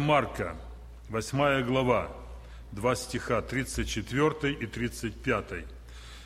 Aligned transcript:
Марка, 0.00 0.56
8 1.10 1.62
глава, 1.62 2.08
2 2.72 2.96
стиха, 2.96 3.42
34 3.42 4.52
и 4.52 4.66
35. 4.66 5.64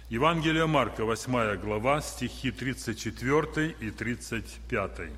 Евангелие 0.08 0.66
Марка, 0.66 1.04
8 1.04 1.56
глава, 1.56 2.00
стихи 2.00 2.50
34 2.50 3.76
и 3.80 3.90
35. 3.90 5.10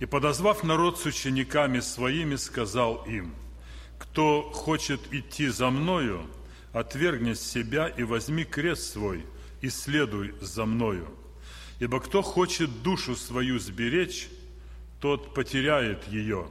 «И, 0.00 0.06
подозвав 0.06 0.62
народ 0.62 0.98
с 0.98 1.06
учениками 1.06 1.80
своими, 1.80 2.36
сказал 2.36 3.04
им, 3.06 3.34
«Кто 3.98 4.42
хочет 4.52 5.00
идти 5.12 5.48
за 5.48 5.70
Мною, 5.70 6.26
отвергни 6.72 7.34
себя 7.34 7.88
и 7.88 8.02
возьми 8.04 8.44
крест 8.44 8.92
свой, 8.92 9.24
и 9.60 9.70
следуй 9.70 10.34
за 10.40 10.66
Мною. 10.66 11.08
Ибо 11.80 12.00
кто 12.00 12.22
хочет 12.22 12.82
душу 12.82 13.16
свою 13.16 13.58
сберечь, 13.58 14.28
тот 15.00 15.34
потеряет 15.34 16.06
ее, 16.08 16.48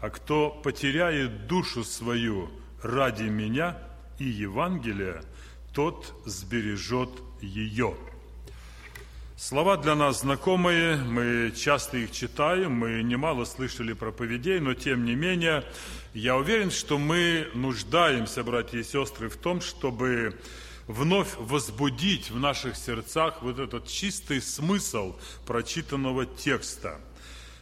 а 0.00 0.10
кто 0.10 0.50
потеряет 0.50 1.46
душу 1.46 1.84
свою 1.84 2.50
ради 2.82 3.24
меня 3.24 3.78
и 4.18 4.24
Евангелия, 4.24 5.22
тот 5.72 6.14
сбережет 6.26 7.10
ее». 7.40 7.94
Слова 9.40 9.78
для 9.78 9.94
нас 9.94 10.20
знакомые, 10.20 10.96
мы 10.96 11.50
часто 11.56 11.96
их 11.96 12.12
читаем, 12.12 12.72
мы 12.72 13.02
немало 13.02 13.46
слышали 13.46 13.94
проповедей, 13.94 14.60
но 14.60 14.74
тем 14.74 15.06
не 15.06 15.14
менее, 15.14 15.64
я 16.12 16.36
уверен, 16.36 16.70
что 16.70 16.98
мы 16.98 17.48
нуждаемся, 17.54 18.44
братья 18.44 18.78
и 18.78 18.84
сестры, 18.84 19.30
в 19.30 19.38
том, 19.38 19.62
чтобы 19.62 20.38
вновь 20.86 21.36
возбудить 21.38 22.30
в 22.30 22.38
наших 22.38 22.76
сердцах 22.76 23.40
вот 23.40 23.58
этот 23.58 23.88
чистый 23.88 24.42
смысл 24.42 25.16
прочитанного 25.46 26.26
текста. 26.26 27.00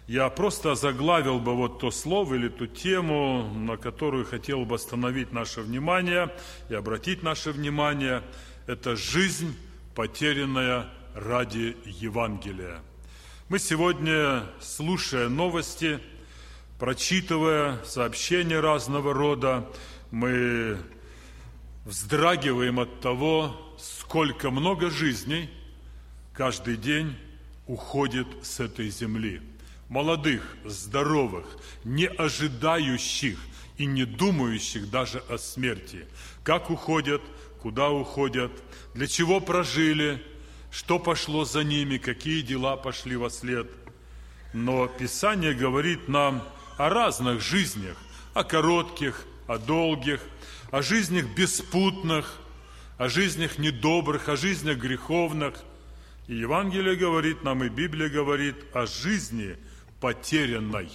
Я 0.08 0.30
просто 0.30 0.74
заглавил 0.74 1.38
бы 1.38 1.54
вот 1.54 1.80
то 1.80 1.90
слово 1.90 2.36
или 2.36 2.48
ту 2.48 2.66
тему, 2.66 3.46
на 3.54 3.76
которую 3.76 4.24
хотел 4.24 4.64
бы 4.64 4.76
остановить 4.76 5.32
наше 5.32 5.60
внимание 5.60 6.34
и 6.70 6.74
обратить 6.74 7.22
наше 7.22 7.52
внимание. 7.52 8.22
Это 8.66 8.96
жизнь, 8.96 9.54
потерянная 9.94 10.86
ради 11.14 11.76
Евангелия. 11.84 12.80
Мы 13.50 13.58
сегодня, 13.58 14.44
слушая 14.60 15.28
новости, 15.28 16.00
прочитывая 16.78 17.84
сообщения 17.84 18.60
разного 18.60 19.12
рода, 19.12 19.68
мы 20.10 20.78
вздрагиваем 21.84 22.80
от 22.80 23.00
того, 23.00 23.54
сколько 23.78 24.50
много 24.50 24.88
жизней 24.88 25.50
каждый 26.32 26.78
день 26.78 27.14
уходит 27.66 28.26
с 28.40 28.58
этой 28.58 28.88
земли. 28.88 29.42
Молодых, 29.88 30.56
здоровых, 30.64 31.46
не 31.84 32.06
ожидающих 32.06 33.38
и 33.76 33.86
не 33.86 34.04
думающих 34.04 34.90
даже 34.90 35.22
о 35.28 35.38
смерти. 35.38 36.06
Как 36.42 36.70
уходят, 36.70 37.22
куда 37.62 37.90
уходят, 37.90 38.52
для 38.94 39.06
чего 39.06 39.40
прожили– 39.40 40.22
что 40.70 40.98
пошло 40.98 41.44
за 41.44 41.64
ними, 41.64 41.98
какие 41.98 42.42
дела 42.42 42.76
пошли 42.76 43.16
во 43.16 43.30
след. 43.30 43.70
Но 44.52 44.86
Писание 44.86 45.54
говорит 45.54 46.08
нам 46.08 46.46
о 46.76 46.88
разных 46.88 47.40
жизнях, 47.40 47.96
о 48.34 48.44
коротких, 48.44 49.24
о 49.46 49.58
долгих, 49.58 50.20
о 50.70 50.82
жизнях 50.82 51.26
беспутных, 51.34 52.38
о 52.96 53.08
жизнях 53.08 53.58
недобрых, 53.58 54.28
о 54.28 54.36
жизнях 54.36 54.78
греховных. 54.78 55.54
И 56.26 56.34
Евангелие 56.36 56.96
говорит 56.96 57.42
нам, 57.42 57.64
и 57.64 57.68
Библия 57.68 58.08
говорит 58.08 58.56
о 58.74 58.86
жизни 58.86 59.56
потерянной. 60.00 60.90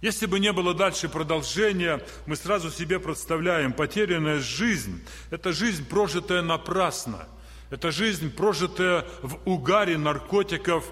Если 0.00 0.26
бы 0.26 0.38
не 0.38 0.52
было 0.52 0.74
дальше 0.74 1.08
продолжения, 1.08 2.02
мы 2.26 2.36
сразу 2.36 2.70
себе 2.70 3.00
представляем, 3.00 3.72
потерянная 3.72 4.38
жизнь– 4.38 5.02
это 5.30 5.52
жизнь, 5.52 5.86
прожитая 5.86 6.42
напрасно– 6.42 7.28
это 7.74 7.90
жизнь, 7.90 8.30
прожитая 8.30 9.04
в 9.22 9.40
угаре 9.44 9.98
наркотиков. 9.98 10.84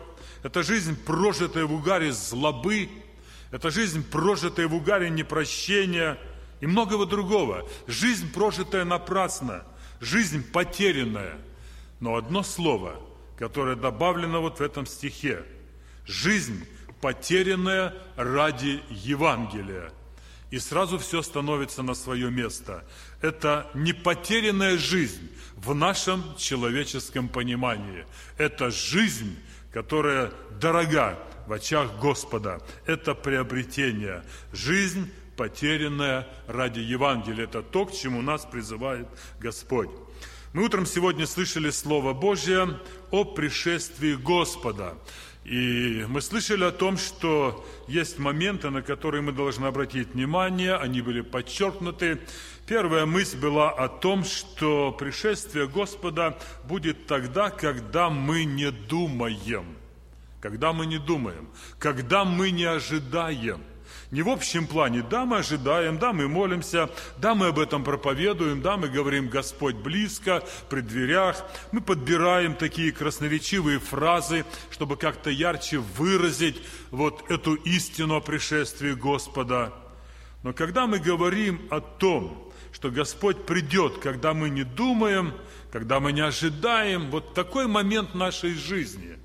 Это 0.42 0.64
жизнь, 0.64 0.96
прожитая 0.96 1.64
в 1.64 1.72
угаре 1.72 2.10
злобы. 2.10 2.88
Это 3.52 3.70
жизнь, 3.70 4.02
прожитая 4.02 4.66
в 4.66 4.74
угаре 4.74 5.08
непрощения 5.08 6.18
и 6.60 6.66
многого 6.66 7.06
другого. 7.06 7.68
Жизнь, 7.86 8.32
прожитая 8.32 8.84
напрасно. 8.84 9.64
Жизнь 10.00 10.42
потерянная. 10.50 11.38
Но 12.00 12.16
одно 12.16 12.42
слово, 12.42 13.00
которое 13.38 13.76
добавлено 13.76 14.40
вот 14.40 14.58
в 14.58 14.62
этом 14.62 14.84
стихе. 14.84 15.44
Жизнь, 16.04 16.66
потерянная 17.02 17.92
ради 18.16 18.82
Евангелия– 18.88 19.92
и 20.52 20.58
сразу 20.58 20.98
все 20.98 21.22
становится 21.22 21.82
на 21.82 21.94
свое 21.94 22.30
место. 22.30 22.84
Это 23.22 23.70
не 23.72 23.94
потерянная 23.94 24.76
жизнь 24.76 25.30
в 25.56 25.74
нашем 25.74 26.22
человеческом 26.36 27.28
понимании. 27.30 28.04
Это 28.36 28.70
жизнь, 28.70 29.34
которая 29.72 30.30
дорога 30.60 31.18
в 31.46 31.54
очах 31.54 31.98
Господа. 31.98 32.60
Это 32.84 33.14
приобретение. 33.14 34.24
Жизнь, 34.52 35.10
потерянная 35.38 36.28
ради 36.46 36.80
Евангелия. 36.80 37.44
Это 37.44 37.62
то, 37.62 37.86
к 37.86 37.92
чему 37.94 38.20
нас 38.20 38.44
призывает 38.44 39.08
Господь. 39.40 39.88
Мы 40.52 40.64
утром 40.64 40.84
сегодня 40.84 41.26
слышали 41.26 41.70
Слово 41.70 42.12
Божье 42.12 42.78
о 43.10 43.24
пришествии 43.24 44.12
Господа. 44.16 44.98
И 45.44 46.04
мы 46.08 46.20
слышали 46.20 46.64
о 46.64 46.70
том, 46.70 46.96
что 46.96 47.66
есть 47.88 48.18
моменты, 48.18 48.70
на 48.70 48.80
которые 48.80 49.22
мы 49.22 49.32
должны 49.32 49.66
обратить 49.66 50.14
внимание, 50.14 50.76
они 50.76 51.00
были 51.02 51.20
подчеркнуты. 51.20 52.20
Первая 52.66 53.06
мысль 53.06 53.38
была 53.38 53.70
о 53.70 53.88
том, 53.88 54.24
что 54.24 54.92
пришествие 54.92 55.66
Господа 55.66 56.38
будет 56.64 57.06
тогда, 57.06 57.50
когда 57.50 58.08
мы 58.08 58.44
не 58.44 58.70
думаем. 58.70 59.66
Когда 60.40 60.72
мы 60.72 60.86
не 60.86 60.98
думаем, 60.98 61.48
когда 61.78 62.24
мы 62.24 62.50
не 62.50 62.64
ожидаем. 62.64 63.62
Не 64.12 64.20
в 64.20 64.28
общем 64.28 64.66
плане, 64.66 65.02
да, 65.02 65.24
мы 65.24 65.38
ожидаем, 65.38 65.98
да, 65.98 66.12
мы 66.12 66.28
молимся, 66.28 66.90
да, 67.16 67.34
мы 67.34 67.46
об 67.46 67.58
этом 67.58 67.82
проповедуем, 67.82 68.60
да, 68.60 68.76
мы 68.76 68.90
говорим 68.90 69.30
«Господь 69.30 69.76
близко», 69.76 70.44
при 70.68 70.82
дверях. 70.82 71.42
Мы 71.72 71.80
подбираем 71.80 72.54
такие 72.54 72.92
красноречивые 72.92 73.78
фразы, 73.78 74.44
чтобы 74.70 74.98
как-то 74.98 75.30
ярче 75.30 75.78
выразить 75.78 76.62
вот 76.90 77.24
эту 77.30 77.54
истину 77.54 78.16
о 78.16 78.20
пришествии 78.20 78.92
Господа. 78.92 79.72
Но 80.42 80.52
когда 80.52 80.86
мы 80.86 80.98
говорим 80.98 81.66
о 81.70 81.80
том, 81.80 82.52
что 82.70 82.90
Господь 82.90 83.46
придет, 83.46 83.96
когда 83.96 84.34
мы 84.34 84.50
не 84.50 84.64
думаем, 84.64 85.32
когда 85.72 86.00
мы 86.00 86.12
не 86.12 86.20
ожидаем, 86.20 87.10
вот 87.10 87.32
такой 87.32 87.66
момент 87.66 88.14
нашей 88.14 88.52
жизни. 88.52 89.16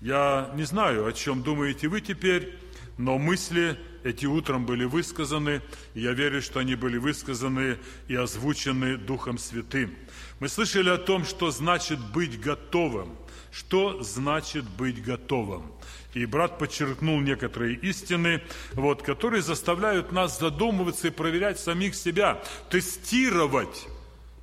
Я 0.00 0.50
не 0.56 0.64
знаю, 0.64 1.06
о 1.06 1.12
чем 1.12 1.44
думаете 1.44 1.86
вы 1.86 2.00
теперь, 2.00 2.58
но 2.98 3.18
мысли 3.18 3.78
эти 4.06 4.24
утром 4.24 4.66
были 4.66 4.84
высказаны, 4.84 5.62
и 5.94 6.00
я 6.00 6.12
верю, 6.12 6.40
что 6.40 6.60
они 6.60 6.76
были 6.76 6.96
высказаны 6.96 7.76
и 8.06 8.14
озвучены 8.14 8.96
Духом 8.96 9.36
Святым. 9.36 9.96
Мы 10.38 10.48
слышали 10.48 10.90
о 10.90 10.96
том, 10.96 11.24
что 11.24 11.50
значит 11.50 11.98
быть 12.12 12.40
готовым. 12.40 13.16
Что 13.50 14.02
значит 14.02 14.64
быть 14.64 15.02
готовым? 15.02 15.72
И 16.14 16.24
брат 16.24 16.58
подчеркнул 16.58 17.20
некоторые 17.20 17.74
истины, 17.76 18.42
вот, 18.74 19.02
которые 19.02 19.42
заставляют 19.42 20.12
нас 20.12 20.38
задумываться 20.38 21.08
и 21.08 21.10
проверять 21.10 21.58
самих 21.58 21.96
себя, 21.96 22.40
тестировать 22.70 23.88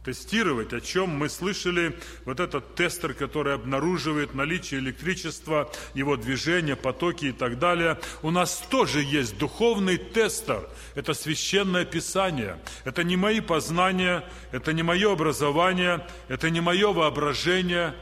тестировать, 0.04 0.74
о 0.74 0.82
чем 0.82 1.10
мы 1.10 1.30
слышали, 1.30 1.98
вот 2.26 2.40
этот 2.40 2.76
тестер, 2.76 3.14
который 3.14 3.56
обнаруживает 3.56 4.34
наличие 4.34 4.80
электричества, 4.80 5.72
его 5.94 6.18
движение, 6.18 6.76
потоки 6.76 7.26
и 7.26 7.32
так 7.32 7.60
далее. 7.60 8.00
У 8.22 8.32
нас 8.32 8.64
тоже 8.70 9.02
есть 9.02 9.38
духовный 9.38 9.98
тестер. 9.98 10.68
Это 10.96 11.14
священное 11.14 11.86
писание. 11.86 12.60
Это 12.84 13.04
не 13.04 13.16
мои 13.16 13.40
познания, 13.40 14.24
это 14.52 14.74
не 14.74 14.84
мое 14.84 15.14
образование, 15.14 16.06
это 16.28 16.50
не 16.50 16.60
мое 16.60 16.92
воображение. 16.92 17.94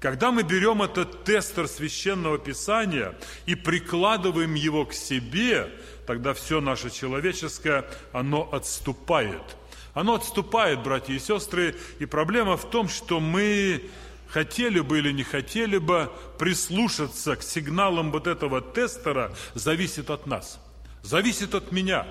Когда 0.00 0.30
мы 0.30 0.44
берем 0.44 0.80
этот 0.80 1.24
тестер 1.24 1.66
священного 1.66 2.38
писания 2.38 3.14
и 3.46 3.56
прикладываем 3.56 4.54
его 4.54 4.86
к 4.86 4.92
себе, 4.92 5.70
тогда 6.06 6.34
все 6.34 6.60
наше 6.60 6.90
человеческое, 6.90 7.84
оно 8.12 8.48
отступает– 8.52 9.42
оно 9.98 10.14
отступает, 10.14 10.84
братья 10.84 11.12
и 11.12 11.18
сестры, 11.18 11.74
и 11.98 12.06
проблема 12.06 12.56
в 12.56 12.70
том, 12.70 12.88
что 12.88 13.18
мы 13.18 13.82
хотели 14.28 14.78
бы 14.78 14.98
или 14.98 15.10
не 15.10 15.24
хотели 15.24 15.78
бы 15.78 16.12
прислушаться 16.38 17.34
к 17.34 17.42
сигналам 17.42 18.12
вот 18.12 18.28
этого 18.28 18.60
тестера, 18.60 19.34
зависит 19.54 20.10
от 20.10 20.26
нас, 20.26 20.60
зависит 21.02 21.56
от 21.56 21.72
меня. 21.72 22.06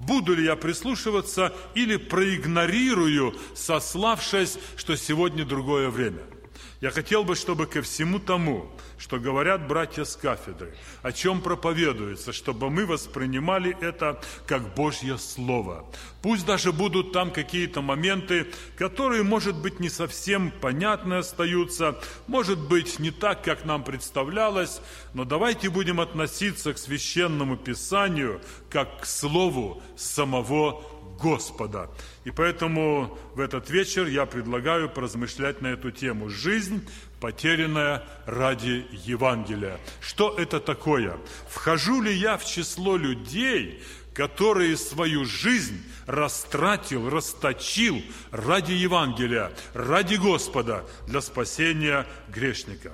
Буду 0.00 0.34
ли 0.34 0.44
я 0.44 0.56
прислушиваться 0.56 1.52
или 1.74 1.96
проигнорирую, 1.96 3.36
сославшись, 3.54 4.58
что 4.76 4.96
сегодня 4.96 5.44
другое 5.44 5.90
время– 5.90 6.22
Я 6.80 6.90
хотел 6.90 7.24
бы, 7.24 7.34
чтобы 7.34 7.66
ко 7.66 7.82
всему 7.82 8.20
тому, 8.20 8.70
что 8.98 9.18
говорят 9.18 9.66
братья 9.66 10.04
с 10.04 10.16
кафедры, 10.16 10.74
о 11.02 11.12
чем 11.12 11.40
проповедуется, 11.40 12.32
чтобы 12.32 12.68
мы 12.68 12.84
воспринимали 12.84 13.76
это 13.80 14.20
как 14.46 14.74
Божье 14.74 15.18
Слово. 15.18 15.86
Пусть 16.20 16.44
даже 16.44 16.72
будут 16.72 17.12
там 17.12 17.30
какие-то 17.30 17.80
моменты, 17.80 18.48
которые, 18.76 19.22
может 19.22 19.56
быть, 19.56 19.80
не 19.80 19.88
совсем 19.88 20.50
понятны 20.50 21.14
остаются, 21.14 21.98
может 22.26 22.58
быть, 22.58 22.98
не 22.98 23.10
так, 23.10 23.42
как 23.42 23.64
нам 23.64 23.84
представлялось, 23.84 24.80
но 25.14 25.24
давайте 25.24 25.70
будем 25.70 26.00
относиться 26.00 26.74
к 26.74 26.78
священному 26.78 27.56
Писанию 27.56 28.40
как 28.70 29.02
к 29.02 29.06
Слову 29.06 29.82
самого 29.96 30.82
Господа. 31.20 31.90
И 32.24 32.30
поэтому 32.30 33.18
в 33.34 33.40
этот 33.40 33.70
вечер 33.70 34.06
я 34.06 34.26
предлагаю 34.26 34.88
поразмышлять 34.88 35.60
на 35.60 35.68
эту 35.68 35.90
тему. 35.90 36.28
Жизнь, 36.28 36.86
потерянная 37.20 38.04
ради 38.26 38.86
Евангелия. 39.04 39.78
Что 40.00 40.34
это 40.38 40.60
такое? 40.60 41.16
Вхожу 41.48 42.00
ли 42.02 42.12
я 42.12 42.36
в 42.36 42.44
число 42.44 42.96
людей, 42.96 43.82
которые 44.14 44.76
свою 44.76 45.24
жизнь 45.24 45.82
растратил, 46.06 47.08
расточил 47.08 48.02
ради 48.30 48.72
Евангелия, 48.72 49.52
ради 49.74 50.16
Господа, 50.16 50.84
для 51.06 51.20
спасения 51.20 52.06
грешников? 52.28 52.92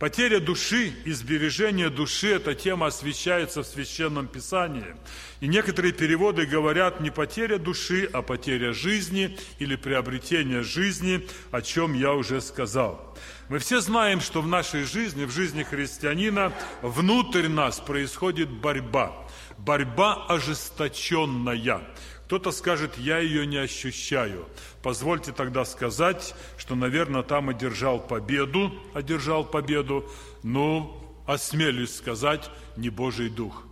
Потеря 0.00 0.40
души 0.40 0.94
и 1.04 1.12
сбережение 1.12 1.90
души– 1.90 2.28
эта 2.36 2.54
тема 2.54 2.86
освещается 2.86 3.62
в 3.62 3.66
Священном 3.66 4.28
Писании. 4.28 4.96
И 5.40 5.46
некоторые 5.46 5.92
переводы 5.92 6.46
говорят 6.46 7.02
не 7.02 7.10
потеря 7.10 7.58
души, 7.58 8.08
а 8.10 8.22
потеря 8.22 8.72
жизни 8.72 9.36
или 9.58 9.76
приобретение 9.76 10.62
жизни, 10.62 11.28
о 11.50 11.60
чем 11.60 11.92
я 11.92 12.14
уже 12.14 12.40
сказал. 12.40 13.14
Мы 13.50 13.58
все 13.58 13.82
знаем, 13.82 14.22
что 14.22 14.40
в 14.40 14.46
нашей 14.46 14.84
жизни, 14.84 15.26
в 15.26 15.32
жизни 15.32 15.64
христианина, 15.64 16.54
внутрь 16.80 17.48
нас 17.48 17.78
происходит 17.78 18.48
борьба. 18.48 19.14
Борьба 19.58 20.14
ожесточенная. 20.28 21.82
Кто-то 22.30 22.52
скажет, 22.52 22.96
я 22.96 23.18
ее 23.18 23.44
не 23.44 23.56
ощущаю. 23.56 24.46
Позвольте 24.84 25.32
тогда 25.32 25.64
сказать, 25.64 26.36
что, 26.58 26.76
наверное, 26.76 27.24
там 27.24 27.48
одержал 27.48 27.98
победу, 27.98 28.72
одержал 28.94 29.44
победу, 29.44 30.08
но 30.44 31.12
осмелюсь 31.26 31.92
сказать, 31.92 32.48
не 32.76 32.88
Божий 32.88 33.30
Дух. 33.30 33.64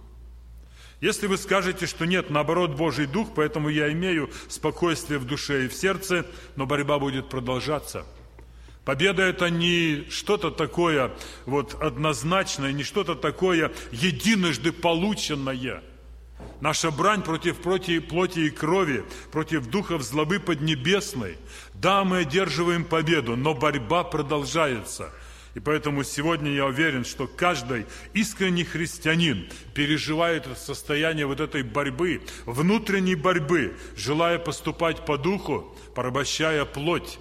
Если 1.01 1.29
вы 1.29 1.39
скажете, 1.39 1.87
что 1.87 2.05
нет, 2.05 2.31
наоборот, 2.31 2.73
Божий 2.73 3.07
Дух, 3.07 3.29
поэтому 3.33 3.69
я 3.69 3.93
имею 3.93 4.29
спокойствие 4.49 5.21
в 5.21 5.25
душе 5.25 5.67
и 5.67 5.69
в 5.69 5.73
сердце, 5.73 6.27
но 6.57 6.67
борьба 6.67 6.99
будет 6.99 7.29
продолжаться. 7.29 8.07
Победа– 8.85 9.23
это 9.29 9.51
не 9.51 10.05
что-то 10.11 10.51
такое 10.51 11.13
вот 11.47 11.81
однозначное, 11.81 12.73
не 12.73 12.83
что-то 12.83 13.15
такое 13.15 13.71
единожды 13.93 14.73
полученное– 14.73 15.85
Наша 16.61 16.91
брань 16.91 17.23
против, 17.23 17.57
плоти 17.59 18.41
и 18.41 18.51
крови, 18.51 19.05
против 19.31 19.67
духов 19.67 20.03
злобы 20.03 20.41
поднебесной. 20.41 21.39
Да, 21.75 22.05
мы 22.05 22.19
одерживаем 22.19 22.85
победу, 22.85 23.37
но 23.37 23.55
борьба 23.55 24.03
продолжается. 24.03 25.13
И 25.55 25.61
поэтому 25.61 26.05
сегодня 26.05 26.53
я 26.53 26.67
уверен, 26.67 27.05
что 27.05 27.27
каждый 27.27 27.87
искренний 28.13 28.65
христианин 28.65 29.49
переживает 29.75 30.47
состояние 30.59 31.27
вот 31.27 31.41
этой 31.41 31.63
борьбы, 31.63 32.23
внутренней 32.45 33.15
борьбы, 33.15 33.77
желая 33.97 34.39
поступать 34.39 35.05
по 35.05 35.17
духу, 35.17 35.77
порабощая 35.95 36.65
плоть. 36.65 37.19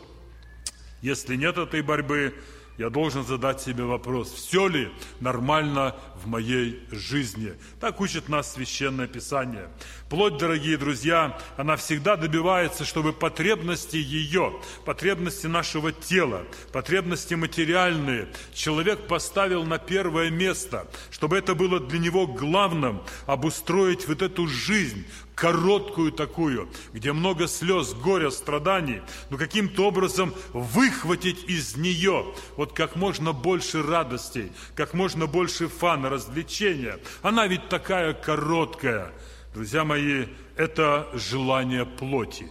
Если 1.01 1.35
нет 1.35 1.57
этой 1.57 1.81
борьбы, 1.81 2.33
я 2.77 2.89
должен 2.89 3.25
задать 3.25 3.59
себе 3.59 3.83
вопрос, 3.83 4.31
все 4.31 4.67
ли 4.67 4.91
нормально 5.19 5.95
в 6.23 6.27
моей 6.27 6.83
жизни. 6.91 7.53
Так 7.79 7.99
учит 8.01 8.29
нас 8.29 8.53
Священное 8.53 9.07
Писание. 9.07 9.69
Плоть, 10.09 10.37
дорогие 10.37 10.77
друзья, 10.77 11.39
она 11.57 11.75
всегда 11.75 12.15
добивается, 12.15 12.85
чтобы 12.85 13.13
потребности 13.13 13.97
ее, 13.97 14.53
потребности 14.85 15.47
нашего 15.47 15.91
тела, 15.91 16.43
потребности 16.71 17.33
материальные 17.33 18.27
человек 18.53 19.07
поставил 19.07 19.63
на 19.63 19.79
первое 19.79 20.29
место, 20.29 20.87
чтобы 21.09 21.37
это 21.37 21.55
было 21.55 21.79
для 21.79 21.99
него 21.99 22.27
главным, 22.27 23.01
обустроить 23.25 24.07
вот 24.07 24.21
эту 24.21 24.47
жизнь, 24.47 25.05
короткую 25.37 26.11
такую, 26.11 26.67
где 26.93 27.13
много 27.13 27.47
слез, 27.47 27.93
горя, 27.93 28.31
страданий, 28.31 29.01
но 29.29 29.37
каким-то 29.37 29.87
образом 29.87 30.33
выхватить 30.51 31.43
из 31.47 31.77
нее 31.77 32.25
вот 32.57 32.73
как 32.73 32.95
можно 32.95 33.33
больше 33.33 33.83
радостей, 33.83 34.51
как 34.75 34.95
можно 34.95 35.27
больше 35.27 35.67
фана, 35.67 36.09
развлечения. 36.09 36.99
Она 37.21 37.45
ведь 37.45 37.69
такая 37.69 38.13
короткая. 38.13 39.13
Друзья 39.53 39.85
мои, 39.85 40.25
это 40.55 41.07
желание 41.13 41.85
плоти. 41.85 42.49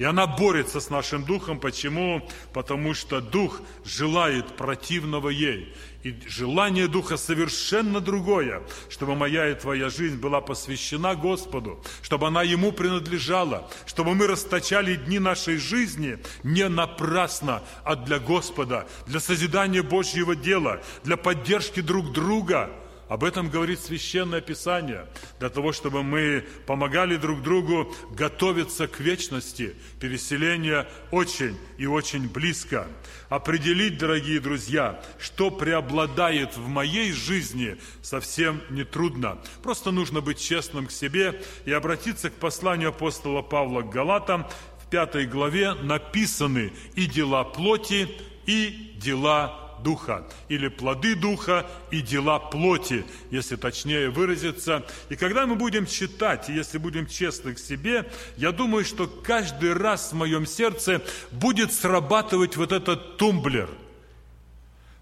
И 0.00 0.04
она 0.04 0.26
борется 0.26 0.80
с 0.80 0.88
нашим 0.88 1.24
духом. 1.24 1.60
Почему? 1.60 2.26
Потому 2.54 2.94
что 2.94 3.20
дух 3.20 3.60
желает 3.84 4.56
противного 4.56 5.28
ей. 5.28 5.74
И 6.02 6.18
желание 6.26 6.88
Духа 6.88 7.18
совершенно 7.18 8.00
другое, 8.00 8.62
чтобы 8.88 9.14
моя 9.14 9.50
и 9.50 9.54
твоя 9.54 9.90
жизнь 9.90 10.16
была 10.16 10.40
посвящена 10.40 11.14
Господу, 11.14 11.84
чтобы 12.00 12.28
она 12.28 12.42
Ему 12.42 12.72
принадлежала, 12.72 13.70
чтобы 13.84 14.14
мы 14.14 14.26
расточали 14.26 14.94
дни 14.94 15.18
нашей 15.18 15.58
жизни 15.58 16.16
не 16.44 16.66
напрасно, 16.70 17.62
а 17.84 17.94
для 17.94 18.18
Господа, 18.18 18.88
для 19.06 19.20
созидания 19.20 19.82
Божьего 19.82 20.34
дела, 20.34 20.80
для 21.04 21.18
поддержки 21.18 21.80
друг 21.80 22.10
друга– 22.12 22.70
об 23.10 23.24
этом 23.24 23.50
говорит 23.50 23.80
Священное 23.80 24.40
Писание, 24.40 25.04
для 25.40 25.48
того, 25.48 25.72
чтобы 25.72 26.04
мы 26.04 26.44
помогали 26.64 27.16
друг 27.16 27.42
другу 27.42 27.92
готовиться 28.12 28.86
к 28.86 29.00
вечности. 29.00 29.74
Переселение 29.98 30.86
очень 31.10 31.58
и 31.76 31.86
очень 31.86 32.28
близко. 32.28 32.86
Определить, 33.28 33.98
дорогие 33.98 34.38
друзья, 34.38 35.02
что 35.18 35.50
преобладает 35.50 36.56
в 36.56 36.68
моей 36.68 37.10
жизни, 37.10 37.78
совсем 38.00 38.62
нетрудно. 38.70 39.38
Просто 39.60 39.90
нужно 39.90 40.20
быть 40.20 40.38
честным 40.38 40.86
к 40.86 40.92
себе 40.92 41.42
и 41.64 41.72
обратиться 41.72 42.30
к 42.30 42.34
посланию 42.34 42.90
апостола 42.90 43.42
Павла 43.42 43.82
к 43.82 43.90
Галатам. 43.90 44.46
В 44.86 44.88
пятой 44.88 45.26
главе 45.26 45.74
написаны 45.74 46.72
и 46.94 47.06
дела 47.06 47.42
плоти, 47.42 48.08
и 48.46 48.94
дела 49.02 49.69
Духа, 49.82 50.26
или 50.48 50.68
плоды 50.68 51.14
Духа 51.14 51.66
и 51.90 52.00
дела 52.00 52.38
плоти, 52.38 53.04
если 53.30 53.56
точнее 53.56 54.10
выразиться. 54.10 54.84
И 55.08 55.16
когда 55.16 55.46
мы 55.46 55.56
будем 55.56 55.86
читать, 55.86 56.48
если 56.48 56.78
будем 56.78 57.06
честны 57.06 57.54
к 57.54 57.58
себе, 57.58 58.10
я 58.36 58.52
думаю, 58.52 58.84
что 58.84 59.06
каждый 59.06 59.74
раз 59.74 60.12
в 60.12 60.16
моем 60.16 60.46
сердце 60.46 61.02
будет 61.30 61.72
срабатывать 61.72 62.56
вот 62.56 62.72
этот 62.72 63.16
тумблер. 63.16 63.68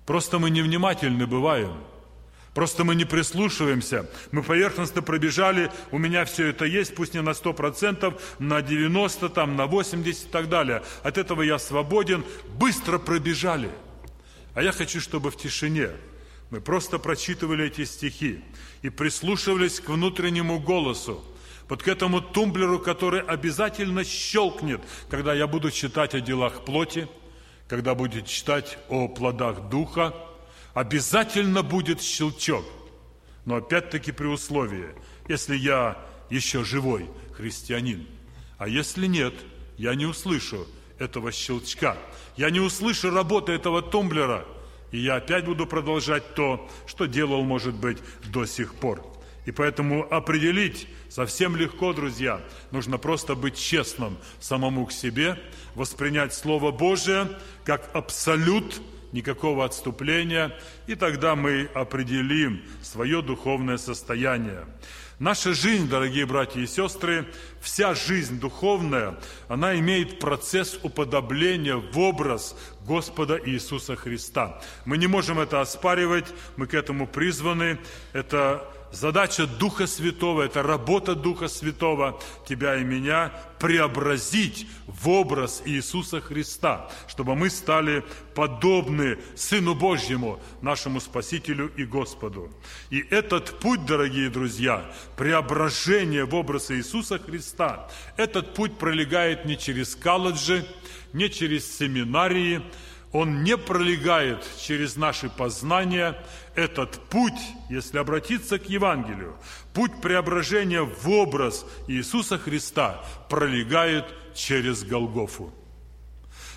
Просто 0.06 0.38
мы 0.38 0.50
невнимательны 0.50 1.26
бываем. 1.26 1.72
Просто 2.54 2.82
мы 2.82 2.96
не 2.96 3.04
прислушиваемся. 3.04 4.10
Мы 4.32 4.42
поверхностно 4.42 5.00
пробежали, 5.00 5.70
у 5.92 5.98
меня 5.98 6.24
все 6.24 6.48
это 6.48 6.64
есть, 6.64 6.94
пусть 6.94 7.14
не 7.14 7.22
на 7.22 7.30
100%, 7.30 8.20
на 8.40 8.58
90%, 8.58 9.28
там, 9.28 9.54
на 9.54 9.66
80% 9.66 10.08
и 10.08 10.14
так 10.32 10.48
далее. 10.48 10.82
От 11.04 11.18
этого 11.18 11.42
я 11.42 11.58
свободен. 11.58 12.24
Быстро 12.58 12.98
пробежали– 12.98 13.70
а 14.58 14.60
я 14.60 14.72
хочу, 14.72 15.00
чтобы 15.00 15.30
в 15.30 15.36
тишине 15.36 15.90
мы 16.50 16.60
просто 16.60 16.98
прочитывали 16.98 17.66
эти 17.66 17.84
стихи 17.84 18.42
и 18.82 18.90
прислушивались 18.90 19.78
к 19.78 19.88
внутреннему 19.88 20.58
голосу, 20.58 21.22
вот 21.68 21.84
к 21.84 21.86
этому 21.86 22.20
тумблеру, 22.20 22.80
который 22.80 23.20
обязательно 23.20 24.02
щелкнет, 24.02 24.80
когда 25.08 25.32
я 25.32 25.46
буду 25.46 25.70
читать 25.70 26.16
о 26.16 26.20
делах 26.20 26.64
плоти, 26.64 27.06
когда 27.68 27.94
буду 27.94 28.20
читать 28.22 28.78
о 28.88 29.06
плодах 29.06 29.68
духа, 29.68 30.12
обязательно 30.74 31.62
будет 31.62 32.02
щелчок. 32.02 32.64
Но 33.44 33.58
опять-таки 33.58 34.10
при 34.10 34.26
условии, 34.26 34.88
если 35.28 35.54
я 35.54 36.04
еще 36.30 36.64
живой 36.64 37.08
христианин. 37.32 38.08
А 38.56 38.66
если 38.66 39.06
нет, 39.06 39.34
я 39.76 39.94
не 39.94 40.06
услышу 40.06 40.66
этого 40.98 41.32
щелчка. 41.32 41.96
Я 42.36 42.50
не 42.50 42.60
услышу 42.60 43.10
работы 43.10 43.52
этого 43.52 43.82
тумблера, 43.82 44.44
и 44.90 44.98
я 44.98 45.16
опять 45.16 45.44
буду 45.44 45.66
продолжать 45.66 46.34
то, 46.34 46.68
что 46.86 47.06
делал, 47.06 47.42
может 47.42 47.74
быть, 47.74 47.98
до 48.26 48.46
сих 48.46 48.74
пор. 48.74 49.04
И 49.44 49.50
поэтому 49.50 50.06
определить 50.12 50.88
совсем 51.08 51.56
легко, 51.56 51.92
друзья. 51.94 52.42
Нужно 52.70 52.98
просто 52.98 53.34
быть 53.34 53.58
честным 53.58 54.18
самому 54.40 54.86
к 54.86 54.92
себе, 54.92 55.38
воспринять 55.74 56.34
Слово 56.34 56.70
Божие 56.70 57.28
как 57.64 57.88
абсолют, 57.94 58.80
никакого 59.12 59.64
отступления, 59.64 60.56
и 60.86 60.94
тогда 60.94 61.36
мы 61.36 61.68
определим 61.74 62.62
свое 62.82 63.22
духовное 63.22 63.78
состояние. 63.78 64.66
Наша 65.18 65.52
жизнь, 65.52 65.88
дорогие 65.88 66.26
братья 66.26 66.60
и 66.60 66.66
сестры, 66.66 67.26
вся 67.60 67.96
жизнь 67.96 68.38
духовная, 68.38 69.18
она 69.48 69.76
имеет 69.80 70.20
процесс 70.20 70.78
уподобления 70.84 71.74
в 71.74 71.98
образ 71.98 72.56
Господа 72.86 73.36
Иисуса 73.44 73.96
Христа. 73.96 74.60
Мы 74.84 74.96
не 74.96 75.08
можем 75.08 75.40
это 75.40 75.60
оспаривать, 75.60 76.26
мы 76.56 76.68
к 76.68 76.74
этому 76.74 77.08
призваны. 77.08 77.80
Это 78.12 78.64
задача 78.92 79.46
Духа 79.46 79.86
Святого, 79.86 80.42
это 80.42 80.62
работа 80.62 81.14
Духа 81.14 81.48
Святого, 81.48 82.20
тебя 82.46 82.76
и 82.76 82.84
меня, 82.84 83.32
преобразить 83.58 84.66
в 84.86 85.08
образ 85.08 85.62
Иисуса 85.64 86.20
Христа, 86.20 86.90
чтобы 87.06 87.34
мы 87.34 87.50
стали 87.50 88.04
подобны 88.34 89.18
Сыну 89.36 89.74
Божьему, 89.74 90.40
нашему 90.62 91.00
Спасителю 91.00 91.72
и 91.76 91.84
Господу. 91.84 92.50
И 92.90 93.04
этот 93.10 93.58
путь, 93.58 93.84
дорогие 93.84 94.30
друзья, 94.30 94.84
преображение 95.16 96.24
в 96.24 96.34
образ 96.34 96.70
Иисуса 96.70 97.18
Христа, 97.18 97.88
этот 98.16 98.54
путь 98.54 98.78
пролегает 98.78 99.44
не 99.44 99.58
через 99.58 99.94
колледжи, 99.94 100.66
не 101.12 101.30
через 101.30 101.78
семинарии, 101.78 102.62
он 103.12 103.42
не 103.42 103.56
пролегает 103.56 104.46
через 104.60 104.96
наши 104.96 105.30
познания. 105.30 106.16
Этот 106.58 106.98
путь, 107.08 107.40
если 107.70 107.98
обратиться 107.98 108.58
к 108.58 108.68
Евангелию, 108.68 109.36
путь 109.72 110.00
преображения 110.00 110.82
в 110.82 111.08
образ 111.08 111.64
Иисуса 111.86 112.36
Христа 112.36 113.04
пролегает 113.28 114.06
через 114.34 114.82
Голгофу. 114.82 115.54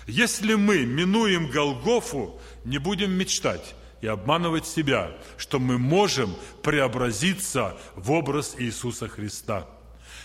Если 0.08 0.54
мы 0.54 0.84
минуем 0.86 1.48
Голгофу, 1.48 2.40
не 2.64 2.78
будем 2.78 3.12
мечтать 3.12 3.76
и 4.00 4.08
обманывать 4.08 4.66
себя, 4.66 5.12
что 5.36 5.60
мы 5.60 5.78
можем 5.78 6.34
преобразиться 6.64 7.76
в 7.94 8.10
образ 8.10 8.56
Иисуса 8.58 9.06
Христа. 9.06 9.68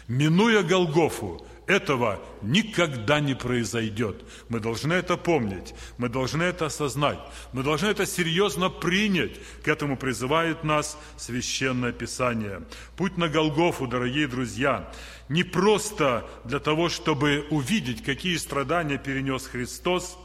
Минуя 0.07 0.63
Голгофу, 0.63 1.46
этого 1.68 2.20
никогда 2.42 3.20
не 3.20 3.36
произойдет. 3.36 4.24
Мы 4.50 4.60
должны 4.60 4.94
это 4.94 5.18
помнить, 5.18 5.76
мы 5.98 6.10
должны 6.10 6.44
это 6.44 6.68
осознать, 6.68 7.20
мы 7.52 7.62
должны 7.62 7.88
это 7.88 8.06
серьезно 8.06 8.70
принять. 8.70 9.34
К 9.64 9.68
этому 9.68 9.98
призывает 9.98 10.64
нас 10.64 10.98
Священное 11.18 11.92
Писание. 11.92 12.64
Путь 12.96 13.18
на 13.18 13.28
Голгофу, 13.28 13.86
дорогие 13.86 14.28
друзья, 14.28 14.90
не 15.30 15.44
просто 15.44 16.26
для 16.46 16.60
того, 16.60 16.88
чтобы 16.90 17.46
увидеть, 17.50 18.04
какие 18.04 18.38
страдания 18.38 18.98
перенес 18.98 19.46
Христос, 19.46 20.18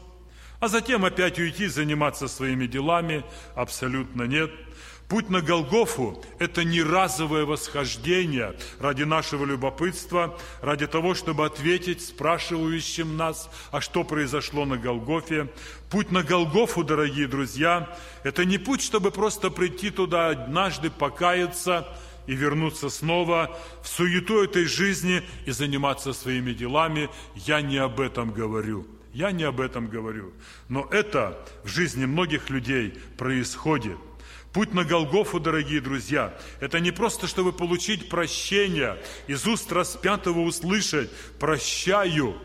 а 0.61 0.69
затем 0.69 1.03
опять 1.03 1.39
уйти 1.39 1.67
заниматься 1.67 2.29
своими 2.29 2.67
делами, 2.67 3.25
абсолютно 3.53 4.23
нет– 4.23 4.49
Путь 5.07 5.29
на 5.29 5.41
Голгофу– 5.41 6.23
это 6.39 6.63
не 6.63 6.81
разовое 6.81 7.45
восхождение 7.45 8.55
ради 8.79 9.03
нашего 9.03 9.45
любопытства, 9.45 10.37
ради 10.61 10.87
того, 10.87 11.13
чтобы 11.13 11.45
ответить 11.45 12.01
спрашивающим 12.01 13.17
нас, 13.17 13.49
а 13.71 13.81
что 13.81 14.03
произошло 14.03 14.65
на 14.65 14.77
Голгофе. 14.77 15.49
Путь 15.89 16.11
на 16.11 16.23
Голгофу, 16.23 16.83
дорогие 16.83 17.27
друзья, 17.27 17.95
это 18.23 18.45
не 18.45 18.57
путь, 18.57 18.81
чтобы 18.81 19.11
просто 19.11 19.49
прийти 19.49 19.91
туда 19.91 20.29
однажды, 20.29 20.89
покаяться 20.89 21.87
и 22.25 22.33
вернуться 22.33 22.89
снова 22.89 23.55
в 23.83 23.89
суету 23.89 24.41
этой 24.41 24.65
жизни 24.65 25.21
и 25.45 25.51
заниматься 25.51 26.13
своими 26.13 26.53
делами. 26.53 27.09
Я 27.35 27.61
не 27.61 27.77
об 27.77 27.99
этом 27.99 28.31
говорю. 28.31 28.87
Я 29.13 29.31
не 29.31 29.43
об 29.43 29.61
этом 29.61 29.89
говорю. 29.89 30.33
Но 30.69 30.87
это 30.89 31.37
в 31.63 31.67
жизни 31.67 32.05
многих 32.05 32.49
людей 32.49 32.97
происходит– 33.17 33.97
Путь 34.53 34.73
на 34.75 34.83
Голгофу, 34.83 35.39
дорогие 35.39 35.81
друзья, 35.81 36.31
это 36.59 36.79
не 36.79 36.91
просто, 36.91 37.27
чтобы 37.27 37.53
получить 37.53 38.07
прощение, 38.07 39.01
из 39.25 39.47
уст 39.47 39.71
распятого 39.71 40.41
услышать 40.41 41.09
«прощаю», 41.39 42.35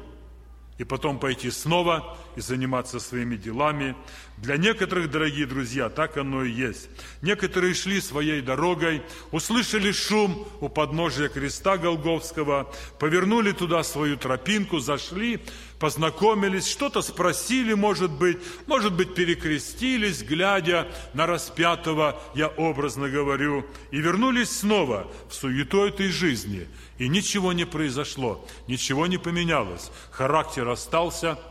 и 0.78 0.84
потом 0.84 1.18
пойти 1.18 1.50
снова 1.50 2.16
и 2.36 2.40
заниматься 2.40 3.00
своими 3.00 3.36
делами. 3.36 3.96
Для 4.36 4.56
некоторых, 4.56 5.10
дорогие 5.10 5.46
друзья, 5.46 5.88
так 5.88 6.16
оно 6.16 6.44
и 6.44 6.52
есть. 6.52 6.88
Некоторые 7.20 7.74
шли 7.74 8.00
своей 8.00 8.40
дорогой, 8.40 9.02
услышали 9.32 9.90
шум 9.90 10.46
у 10.60 10.68
подножия 10.68 11.28
креста 11.28 11.76
Голговского, 11.76 12.72
повернули 13.00 13.50
туда 13.50 13.82
свою 13.82 14.16
тропинку, 14.16 14.78
зашли, 14.78 15.40
познакомились, 15.80 16.68
что-то 16.68 17.02
спросили, 17.02 17.74
может 17.74 18.12
быть, 18.12 18.38
может 18.66 18.92
быть, 18.92 19.14
перекрестились, 19.16 20.22
глядя 20.22 20.86
на 21.12 21.26
распятого, 21.26 22.20
я 22.34 22.46
образно 22.46 23.08
говорю, 23.08 23.66
и 23.90 23.98
вернулись 23.98 24.60
снова 24.60 25.10
в 25.28 25.34
суету 25.34 25.84
этой 25.84 26.08
жизни. 26.08 26.68
И 26.98 27.08
ничего 27.08 27.52
не 27.52 27.64
произошло, 27.64 28.44
ничего 28.66 29.06
не 29.06 29.18
поменялось. 29.18 29.90
Характер 30.10 30.68
остался– 30.68 31.38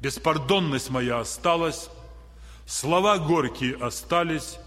беспардонность 0.00 0.90
моя 0.90 1.20
осталась, 1.20 1.90
слова 2.66 3.18
горькие 3.18 3.76
остались, 3.76 4.58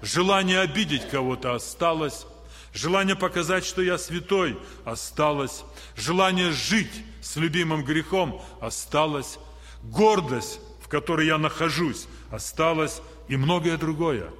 желание 0.00 0.60
обидеть 0.60 1.08
кого-то 1.08 1.54
осталось, 1.54 2.26
желание 2.72 3.16
показать, 3.16 3.64
что 3.64 3.82
я 3.82 3.98
святой, 3.98 4.58
осталось, 4.84 5.64
желание 5.96 6.52
жить 6.52 7.04
с 7.20 7.36
любимым 7.36 7.84
грехом 7.84 8.40
осталось, 8.60 9.38
гордость, 9.82 10.60
в 10.82 10.88
которой 10.88 11.26
я 11.26 11.38
нахожусь, 11.38 12.06
осталась 12.30 13.02
и 13.28 13.36
многое 13.36 13.76
другое. 13.76 14.30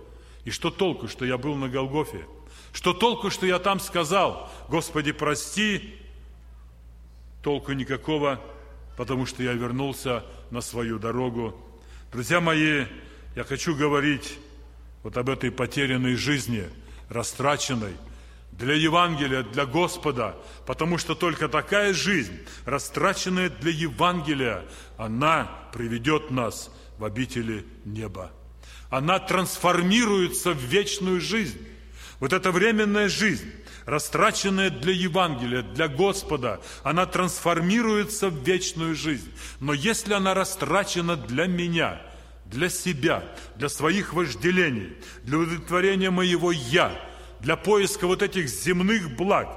И 0.45 0.51
что 0.51 0.71
толку, 0.71 1.09
что 1.09 1.25
я 1.25 1.37
был 1.39 1.55
на 1.57 1.69
Голгофе? 1.69 2.25
Что 2.73 2.93
толку, 2.93 3.31
что 3.31 3.47
я 3.47 3.59
там 3.59 3.81
сказал, 3.81 4.51
Господи, 4.69 5.13
прости, 5.13 5.95
толку 7.43 7.73
никакого 7.73 8.41
потому 9.01 9.25
что 9.25 9.43
я 9.43 9.55
вернулся 9.55 10.27
на 10.51 10.61
свою 10.61 10.99
дорогу. 10.99 11.57
Друзья 12.13 12.39
мои, 12.39 12.85
я 13.35 13.45
хочу 13.45 13.75
говорить 13.75 14.39
вот 15.03 15.17
об 15.17 15.31
этой 15.31 15.51
потерянной 15.51 16.17
жизни, 16.17 16.69
растраченной 17.09 17.95
для 18.53 18.75
Евангелия, 18.75 19.43
для 19.43 19.65
Господа, 19.65 20.37
потому 20.67 20.99
что 20.99 21.15
только 21.15 21.49
такая 21.49 21.95
жизнь, 21.95 22.41
растраченная 22.67 23.49
для 23.49 23.71
Евангелия, 23.71 24.67
она 24.99 25.51
приведет 25.73 26.31
нас 26.31 26.71
в 26.99 27.05
обители 27.07 27.65
неба. 27.87 28.31
Она 28.91 29.19
трансформируется 29.19 30.53
в 30.53 30.59
вечную 30.59 31.23
жизнь. 31.23 31.59
Вот 32.21 32.35
эта 32.35 32.53
временная 32.53 33.09
жизнь, 33.09 33.51
растраченная 33.87 34.69
для 34.69 34.93
Евангелия, 34.93 35.63
для 35.63 35.89
Господа, 35.89 36.61
она 36.83 37.07
трансформируется 37.07 38.29
в 38.29 38.45
вечную 38.45 38.95
жизнь. 38.95 39.33
Но 39.59 39.73
если 39.73 40.13
она 40.13 40.35
растрачена 40.35 41.17
для 41.17 41.47
меня, 41.47 42.01
для 42.45 42.69
себя, 42.69 43.25
для 43.57 43.71
своих 43.71 44.13
вожделений, 44.13 44.97
для 45.23 45.39
удовлетворения 45.39 46.11
моего 46.11 46.53
«я», 46.53 46.93
для 47.41 47.57
поиска 47.57 48.07
вот 48.07 48.23
этих 48.23 48.49
земных 48.49 49.17
благ, 49.17 49.49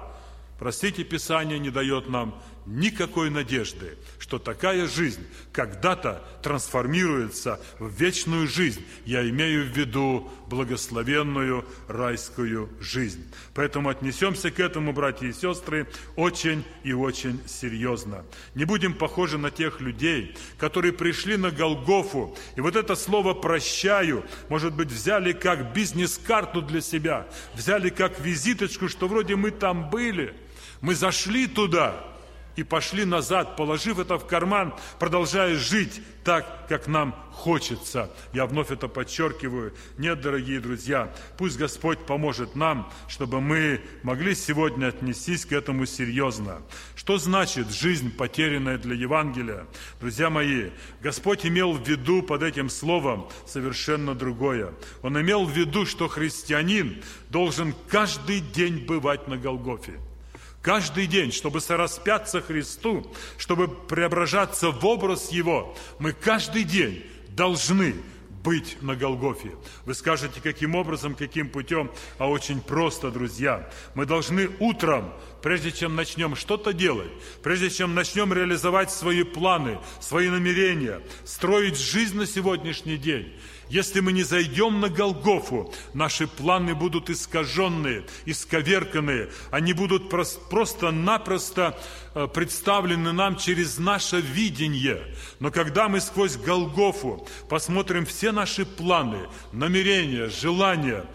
простите, 0.58 1.04
Писание 1.04 1.60
не 1.60 1.70
дает 1.70 2.08
нам 2.08 2.42
никакой 2.66 3.30
надежды, 3.30 3.98
что 4.20 4.40
такая 4.40 4.88
жизнь 4.88 5.26
когда-то 5.52 6.24
трансформируется 6.42 7.60
в 7.80 7.90
вечную 7.90 8.48
жизнь. 8.48 8.86
Я 9.06 9.28
имею 9.30 9.66
в 9.66 9.78
виду 9.78 10.32
благословенную 10.48 11.66
райскую 11.88 12.70
жизнь. 12.80 13.24
Поэтому 13.54 13.90
отнесемся 13.90 14.52
к 14.52 14.60
этому, 14.60 14.94
братья 14.94 15.28
и 15.28 15.34
сестры, 15.34 15.88
очень 16.16 16.64
и 16.84 16.94
очень 16.94 17.42
серьезно. 17.48 18.24
Не 18.56 18.66
будем 18.66 18.94
похожи 18.94 19.38
на 19.38 19.52
тех 19.52 19.82
людей, 19.82 20.36
которые 20.58 20.94
пришли 20.94 21.38
на 21.38 21.52
Голгофу, 21.52 22.38
и 22.56 22.62
вот 22.62 22.76
это 22.76 22.96
слово 22.96 23.34
«прощаю», 23.34 24.24
может 24.50 24.74
быть, 24.74 24.90
взяли 24.90 25.34
как 25.34 25.74
бизнес-карту 25.74 26.62
для 26.62 26.82
себя, 26.82 27.28
взяли 27.56 27.90
как 27.90 28.20
визиточку, 28.20 28.88
что 28.88 29.08
вроде 29.08 29.36
мы 29.36 29.52
там 29.52 29.90
были, 29.90 30.34
мы 30.82 30.96
зашли 30.96 31.48
туда– 31.48 32.10
и 32.56 32.64
пошли 32.64 33.06
назад, 33.06 33.56
положив 33.56 34.00
это 34.00 34.18
в 34.18 34.28
карман, 34.28 34.74
продолжая 35.00 35.56
жить 35.56 36.02
так, 36.24 36.68
как 36.70 36.88
нам 36.88 37.16
хочется. 37.32 38.10
Я 38.32 38.46
вновь 38.46 38.72
это 38.72 38.88
подчеркиваю. 38.88 39.74
Нет, 39.98 40.22
дорогие 40.22 40.60
друзья, 40.60 41.14
пусть 41.38 41.58
Господь 41.58 42.00
поможет 42.00 42.56
нам, 42.56 42.92
чтобы 43.08 43.42
мы 43.42 43.82
могли 44.04 44.36
сегодня 44.36 44.88
отнестись 44.88 45.46
к 45.46 45.52
этому 45.52 45.86
серьезно. 45.86 46.62
Что 46.96 47.18
значит 47.18 47.72
жизнь, 47.72 48.12
потерянная 48.16 48.78
для 48.78 48.96
Евангелия? 48.96 49.66
Друзья 50.00 50.30
мои, 50.30 50.70
Господь 51.02 51.46
имел 51.46 51.74
в 51.74 51.88
виду 51.88 52.24
под 52.24 52.44
этим 52.44 52.70
словом 52.70 53.28
совершенно 53.46 54.16
другое. 54.16 54.74
Он 55.02 55.20
имел 55.20 55.46
в 55.46 55.52
виду, 55.52 55.86
что 55.86 56.08
христианин 56.08 57.04
должен 57.30 57.74
каждый 57.90 58.40
день 58.40 58.86
бывать 58.86 59.28
на 59.28 59.38
Голгофе. 59.38 60.00
Каждый 60.64 61.08
день, 61.08 61.34
чтобы 61.34 61.60
сораспяться 61.60 62.42
Христу, 62.42 63.06
чтобы 63.38 63.68
преображаться 63.68 64.72
в 64.72 64.86
образ 64.86 65.30
Его, 65.30 65.76
мы 66.00 66.14
каждый 66.14 66.64
день 66.64 67.06
должны 67.28 67.96
быть 68.44 68.78
на 68.82 68.96
Голгофе. 68.96 69.52
Вы 69.86 69.94
скажете, 69.94 70.40
каким 70.42 70.76
образом, 70.76 71.16
каким 71.16 71.50
путем? 71.50 71.92
А 72.18 72.30
очень 72.30 72.62
просто, 72.62 73.12
друзья. 73.12 73.70
Мы 73.94 74.06
должны 74.06 74.50
утром, 74.60 75.14
прежде 75.42 75.72
чем 75.72 75.98
начнем 75.98 76.34
что-то 76.36 76.72
делать, 76.72 77.12
прежде 77.42 77.70
чем 77.70 77.94
начнем 77.94 78.32
реализовать 78.32 78.90
свои 78.90 79.24
планы, 79.24 79.80
свои 80.00 80.30
намерения, 80.30 81.02
строить 81.26 81.78
жизнь 81.78 82.18
на 82.18 82.26
сегодняшний 82.26 82.98
день, 82.98 83.34
если 83.74 84.02
мы 84.02 84.12
не 84.12 84.22
зайдем 84.22 84.80
на 84.80 84.88
Голгофу, 84.88 85.74
наши 85.96 86.28
планы 86.28 86.76
будут 86.76 87.10
искаженные, 87.10 88.06
исковерканные. 88.26 89.32
Они 89.50 89.74
будут 89.74 90.12
просто-напросто 90.12 91.76
э, 92.14 92.28
представлены 92.28 93.14
нам 93.14 93.36
через 93.36 93.80
наше 93.80 94.22
видение. 94.22 95.16
Но 95.40 95.50
когда 95.50 95.90
мы 95.90 96.02
сквозь 96.02 96.38
Голгофу 96.38 97.28
посмотрим 97.50 98.06
все 98.06 98.32
наши 98.32 98.64
планы, 98.64 99.28
намерения, 99.52 100.30
желания, 100.30 101.06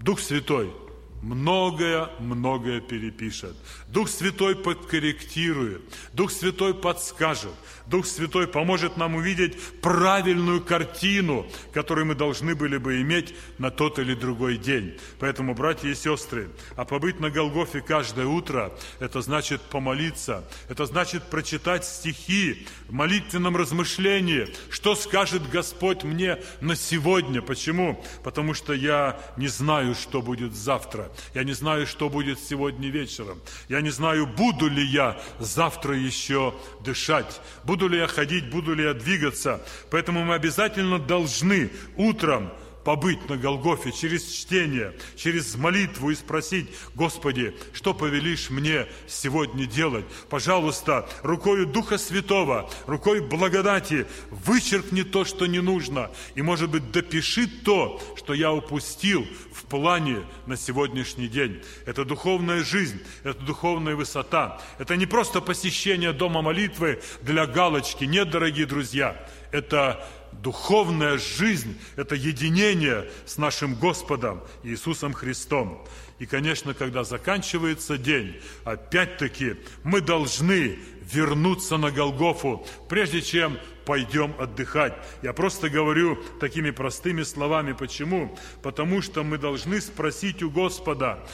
Дух 0.00 0.20
Святой– 0.20 0.70
многое-многое 1.24 2.80
перепишет. 2.80 3.56
Дух 3.88 4.08
Святой 4.08 4.54
подкорректирует, 4.56 5.82
Дух 6.12 6.30
Святой 6.30 6.74
подскажет, 6.74 7.54
Дух 7.86 8.06
Святой 8.06 8.46
поможет 8.46 8.96
нам 8.96 9.14
увидеть 9.14 9.58
правильную 9.80 10.62
картину, 10.62 11.46
которую 11.72 12.06
мы 12.06 12.14
должны 12.14 12.54
были 12.54 12.76
бы 12.76 13.00
иметь 13.00 13.34
на 13.58 13.70
тот 13.70 13.98
или 13.98 14.14
другой 14.14 14.58
день. 14.58 14.98
Поэтому, 15.18 15.54
братья 15.54 15.88
и 15.88 15.94
сестры, 15.94 16.50
а 16.76 16.84
побыть 16.84 17.20
на 17.20 17.30
Голгофе 17.30 17.80
каждое 17.80 18.26
утро, 18.26 18.72
это 19.00 19.22
значит 19.22 19.60
помолиться, 19.62 20.44
это 20.68 20.86
значит 20.86 21.24
прочитать 21.24 21.84
стихи 21.84 22.66
в 22.88 22.92
молитвенном 22.92 23.56
размышлении, 23.56 24.48
что 24.70 24.94
скажет 24.94 25.48
Господь 25.50 26.04
мне 26.04 26.38
на 26.60 26.76
сегодня. 26.76 27.40
Почему? 27.40 28.04
Потому 28.22 28.54
что 28.54 28.72
я 28.72 29.20
не 29.36 29.48
знаю, 29.48 29.94
что 29.94 30.20
будет 30.20 30.54
завтра. 30.54 31.10
Я 31.34 31.44
не 31.44 31.52
знаю, 31.52 31.86
что 31.86 32.08
будет 32.08 32.38
сегодня 32.40 32.88
вечером. 32.88 33.40
Я 33.68 33.80
не 33.80 33.90
знаю, 33.90 34.26
буду 34.26 34.68
ли 34.68 34.84
я 34.84 35.20
завтра 35.38 35.96
еще 35.96 36.54
дышать, 36.80 37.40
буду 37.64 37.88
ли 37.88 37.98
я 37.98 38.06
ходить, 38.06 38.50
буду 38.50 38.74
ли 38.74 38.84
я 38.84 38.94
двигаться. 38.94 39.60
Поэтому 39.90 40.24
мы 40.24 40.34
обязательно 40.34 40.98
должны 40.98 41.70
утром 41.96 42.52
побыть 42.84 43.28
на 43.28 43.36
Голгофе 43.36 43.92
через 43.92 44.24
чтение, 44.30 44.94
через 45.16 45.56
молитву 45.56 46.10
и 46.10 46.14
спросить, 46.14 46.68
Господи, 46.94 47.54
что 47.72 47.94
повелишь 47.94 48.50
мне 48.50 48.86
сегодня 49.08 49.66
делать? 49.66 50.04
Пожалуйста, 50.28 51.08
рукою 51.22 51.66
Духа 51.66 51.98
Святого, 51.98 52.70
рукой 52.86 53.20
благодати 53.20 54.06
вычеркни 54.30 55.02
то, 55.02 55.24
что 55.24 55.46
не 55.46 55.60
нужно, 55.60 56.10
и, 56.34 56.42
может 56.42 56.70
быть, 56.70 56.90
допиши 56.90 57.46
то, 57.46 58.00
что 58.16 58.34
я 58.34 58.52
упустил 58.52 59.26
в 59.52 59.64
плане 59.64 60.22
на 60.46 60.56
сегодняшний 60.56 61.28
день. 61.28 61.62
Это 61.86 62.04
духовная 62.04 62.62
жизнь, 62.62 63.00
это 63.22 63.40
духовная 63.40 63.96
высота. 63.96 64.60
Это 64.78 64.96
не 64.96 65.06
просто 65.06 65.40
посещение 65.40 66.12
дома 66.12 66.42
молитвы 66.42 67.00
для 67.22 67.46
галочки. 67.46 68.04
Нет, 68.04 68.30
дорогие 68.30 68.66
друзья, 68.66 69.26
это 69.52 70.06
духовная 70.42 71.18
жизнь, 71.18 71.78
это 71.96 72.14
единение 72.14 73.10
с 73.26 73.38
нашим 73.38 73.74
Господом 73.74 74.42
Иисусом 74.62 75.12
Христом. 75.12 75.84
И, 76.18 76.26
конечно, 76.26 76.74
когда 76.74 77.04
заканчивается 77.04 77.98
день, 77.98 78.40
опять-таки 78.64 79.56
мы 79.82 80.00
должны 80.00 80.78
вернуться 81.02 81.76
на 81.76 81.90
Голгофу, 81.90 82.66
прежде 82.88 83.20
чем 83.20 83.58
пойдем 83.84 84.34
отдыхать. 84.38 84.94
Я 85.22 85.32
просто 85.32 85.68
говорю 85.68 86.18
такими 86.40 86.70
простыми 86.70 87.22
словами. 87.22 87.72
Почему? 87.72 88.36
Потому 88.62 89.02
что 89.02 89.22
мы 89.22 89.38
должны 89.38 89.80
спросить 89.80 90.42
у 90.42 90.50
Господа, 90.50 91.24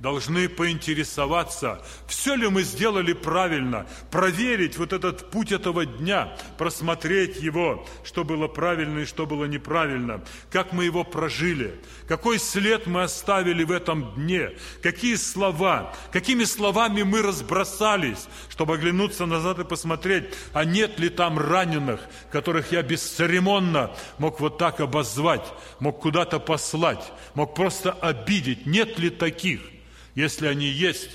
должны 0.00 0.48
поинтересоваться, 0.48 1.82
все 2.06 2.36
ли 2.36 2.48
мы 2.48 2.62
сделали 2.62 3.12
правильно, 3.12 3.86
проверить 4.10 4.78
вот 4.78 4.92
этот 4.92 5.30
путь 5.30 5.50
этого 5.50 5.86
дня, 5.86 6.36
просмотреть 6.56 7.40
его, 7.40 7.86
что 8.04 8.24
было 8.24 8.46
правильно 8.46 9.00
и 9.00 9.04
что 9.04 9.26
было 9.26 9.46
неправильно, 9.46 10.22
как 10.50 10.72
мы 10.72 10.84
его 10.84 11.02
прожили, 11.02 11.80
какой 12.06 12.38
след 12.38 12.86
мы 12.86 13.02
оставили 13.02 13.64
в 13.64 13.72
этом 13.72 14.14
дне, 14.14 14.52
какие 14.82 15.16
слова, 15.16 15.92
какими 16.12 16.44
словами 16.44 17.02
мы 17.02 17.22
разбросались, 17.22 18.28
чтобы 18.48 18.74
оглянуться 18.74 19.26
назад 19.26 19.58
и 19.58 19.64
посмотреть, 19.64 20.26
а 20.52 20.64
нет 20.64 21.00
ли 21.00 21.08
там 21.08 21.38
раненых, 21.38 22.00
которых 22.30 22.70
я 22.70 22.82
бесцеремонно 22.82 23.90
мог 24.18 24.38
вот 24.38 24.58
так 24.58 24.78
обозвать, 24.78 25.52
мог 25.80 26.00
куда-то 26.00 26.38
послать, 26.38 27.12
мог 27.34 27.54
просто 27.56 27.90
обидеть, 27.90 28.64
нет 28.64 28.96
ли 29.00 29.10
таких– 29.10 29.60
если 30.18 30.48
они 30.48 30.66
есть, 30.66 31.10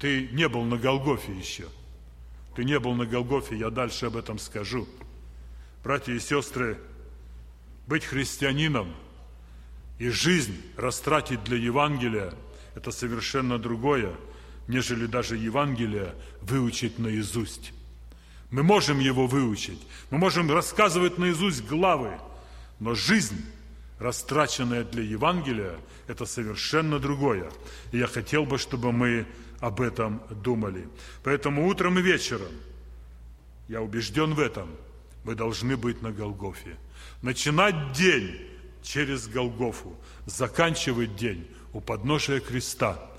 ты 0.00 0.30
не 0.32 0.48
был 0.48 0.64
на 0.64 0.76
Голгофе 0.76 1.32
еще. 1.32 1.68
Ты 2.56 2.64
не 2.64 2.76
был 2.80 2.94
на 2.94 3.06
Голгофе, 3.06 3.56
я 3.56 3.70
дальше 3.70 4.06
об 4.06 4.16
этом 4.16 4.40
скажу. 4.40 4.88
Братья 5.84 6.12
и 6.12 6.18
сестры, 6.18 6.76
быть 7.86 8.04
христианином 8.04 8.92
и 10.00 10.08
жизнь 10.08 10.60
растратить 10.76 11.44
для 11.44 11.56
Евангелия– 11.56 12.34
это 12.74 12.90
совершенно 12.90 13.60
другое, 13.60 14.12
нежели 14.66 15.06
даже 15.06 15.36
Евангелие 15.36 16.12
выучить 16.40 16.98
наизусть. 16.98 17.72
Мы 18.50 18.64
можем 18.64 18.98
его 18.98 19.28
выучить, 19.28 19.80
мы 20.10 20.18
можем 20.18 20.50
рассказывать 20.50 21.18
наизусть 21.18 21.64
главы, 21.64 22.18
но 22.80 22.96
жизнь– 22.96 23.40
растраченное 24.00 24.82
для 24.82 25.02
Евангелия, 25.02 25.78
это 26.08 26.24
совершенно 26.24 26.98
другое. 26.98 27.50
И 27.92 27.98
я 27.98 28.06
хотел 28.06 28.44
бы, 28.44 28.58
чтобы 28.58 28.90
мы 28.90 29.26
об 29.60 29.80
этом 29.80 30.22
думали. 30.30 30.88
Поэтому 31.22 31.68
утром 31.68 31.98
и 31.98 32.02
вечером, 32.02 32.52
я 33.68 33.82
убежден 33.82 34.34
в 34.34 34.40
этом, 34.40 34.70
мы 35.22 35.34
должны 35.34 35.76
быть 35.76 36.02
на 36.02 36.10
Голгофе. 36.10 36.76
Начинать 37.22 37.92
день 37.92 38.40
через 38.82 39.28
Голгофу, 39.28 39.94
заканчивать 40.26 41.14
день 41.14 41.46
у 41.72 41.80
подножия 41.80 42.40
креста– 42.40 43.06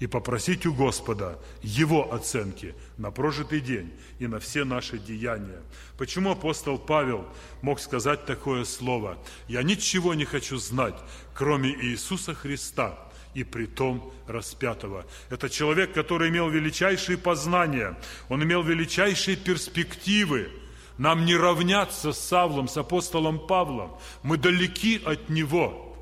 и 0.00 0.06
попросить 0.06 0.66
у 0.66 0.72
Господа 0.72 1.38
Его 1.62 2.12
оценки 2.12 2.74
на 2.96 3.10
прожитый 3.10 3.60
день 3.60 3.92
и 4.18 4.26
на 4.26 4.40
все 4.40 4.64
наши 4.64 4.98
деяния. 4.98 5.60
Почему 5.96 6.30
апостол 6.30 6.78
Павел 6.78 7.26
мог 7.60 7.78
сказать 7.78 8.24
такое 8.24 8.64
слово? 8.64 9.18
«Я 9.46 9.62
ничего 9.62 10.14
не 10.14 10.24
хочу 10.24 10.56
знать, 10.56 10.96
кроме 11.34 11.70
Иисуса 11.70 12.34
Христа, 12.34 12.98
и 13.34 13.44
при 13.44 13.66
том 13.66 14.12
распятого». 14.26 15.04
Это 15.28 15.50
человек, 15.50 15.92
который 15.92 16.30
имел 16.30 16.48
величайшие 16.48 17.18
познания, 17.18 17.96
он 18.30 18.42
имел 18.42 18.62
величайшие 18.62 19.36
перспективы, 19.36 20.50
нам 20.96 21.26
не 21.26 21.36
равняться 21.36 22.12
с 22.12 22.18
Савлом, 22.18 22.68
с 22.68 22.76
апостолом 22.76 23.38
Павлом. 23.46 23.98
Мы 24.22 24.36
далеки 24.36 25.00
от 25.04 25.28
него. 25.28 25.96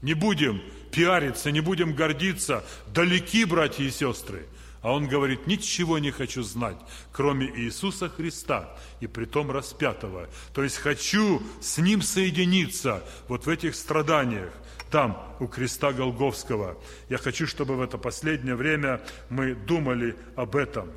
Не 0.00 0.14
будем 0.14 0.62
пиариться, 0.90 1.50
не 1.50 1.60
будем 1.60 1.94
гордиться, 1.94 2.64
далеки, 2.88 3.44
братья 3.44 3.84
и 3.84 3.90
сестры. 3.90 4.46
А 4.82 4.92
он 4.92 5.08
говорит, 5.08 5.46
ничего 5.46 5.98
не 5.98 6.10
хочу 6.10 6.42
знать, 6.42 6.78
кроме 7.12 7.46
Иисуса 7.46 8.08
Христа 8.08 8.76
и 9.00 9.06
притом 9.06 9.50
распятого. 9.50 10.28
То 10.54 10.62
есть 10.62 10.78
хочу 10.78 11.42
с 11.60 11.76
Ним 11.78 12.00
соединиться 12.00 13.04
вот 13.28 13.44
в 13.44 13.48
этих 13.50 13.74
страданиях, 13.74 14.52
там, 14.90 15.22
у 15.38 15.46
креста 15.46 15.92
Голговского. 15.92 16.78
Я 17.08 17.18
хочу, 17.18 17.46
чтобы 17.46 17.76
в 17.76 17.82
это 17.82 17.98
последнее 17.98 18.56
время 18.56 19.00
мы 19.28 19.54
думали 19.54 20.16
об 20.34 20.56
этом. 20.56 20.90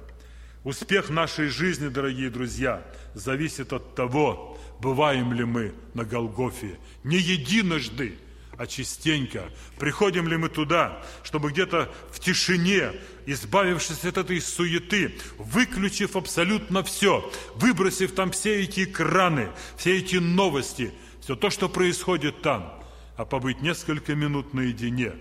Успех 0.63 1.09
нашей 1.09 1.49
жизни, 1.49 1.89
дорогие 1.89 2.29
друзья, 2.29 2.83
зависит 3.13 3.73
от 3.73 3.95
того, 3.95 4.57
бываем 4.79 5.33
ли 5.33 5.43
мы 5.43 5.73
на 5.93 6.05
Голгофе. 6.05 6.79
Не 7.03 7.17
единожды, 7.17 8.17
а 8.57 8.67
частенько. 8.67 9.49
Приходим 9.79 10.27
ли 10.27 10.37
мы 10.37 10.49
туда, 10.49 11.01
чтобы 11.23 11.51
где-то 11.51 11.91
в 12.11 12.19
тишине, 12.19 12.91
избавившись 13.25 14.05
от 14.05 14.17
этой 14.17 14.41
суеты, 14.41 15.15
выключив 15.37 16.15
абсолютно 16.15 16.83
все, 16.83 17.31
выбросив 17.55 18.13
там 18.13 18.31
все 18.31 18.61
эти 18.61 18.83
экраны, 18.83 19.49
все 19.77 19.97
эти 19.97 20.17
новости, 20.17 20.93
все 21.21 21.35
то, 21.35 21.49
что 21.49 21.69
происходит 21.69 22.41
там, 22.41 22.81
а 23.15 23.25
побыть 23.25 23.61
несколько 23.61 24.15
минут 24.15 24.53
наедине 24.53 25.13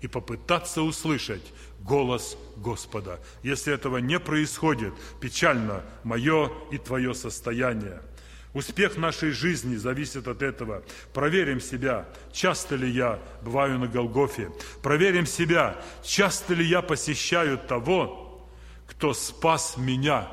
и 0.00 0.08
попытаться 0.08 0.82
услышать 0.82 1.52
голос 1.80 2.36
Господа. 2.56 3.20
Если 3.42 3.72
этого 3.72 3.98
не 3.98 4.18
происходит, 4.18 4.94
печально 5.20 5.84
мое 6.04 6.50
и 6.70 6.78
твое 6.78 7.14
состояние– 7.14 8.02
Успех 8.52 8.96
нашей 8.96 9.30
жизни 9.30 9.76
зависит 9.76 10.26
от 10.26 10.42
этого. 10.42 10.82
Проверим 11.12 11.60
себя, 11.60 12.08
часто 12.32 12.74
ли 12.74 12.90
я 12.90 13.20
бываю 13.42 13.78
на 13.78 13.86
Голгофе. 13.86 14.50
Проверим 14.82 15.24
себя, 15.26 15.76
часто 16.02 16.54
ли 16.54 16.64
я 16.64 16.82
посещаю 16.82 17.58
того, 17.58 18.48
кто 18.88 19.14
спас 19.14 19.76
меня. 19.76 20.28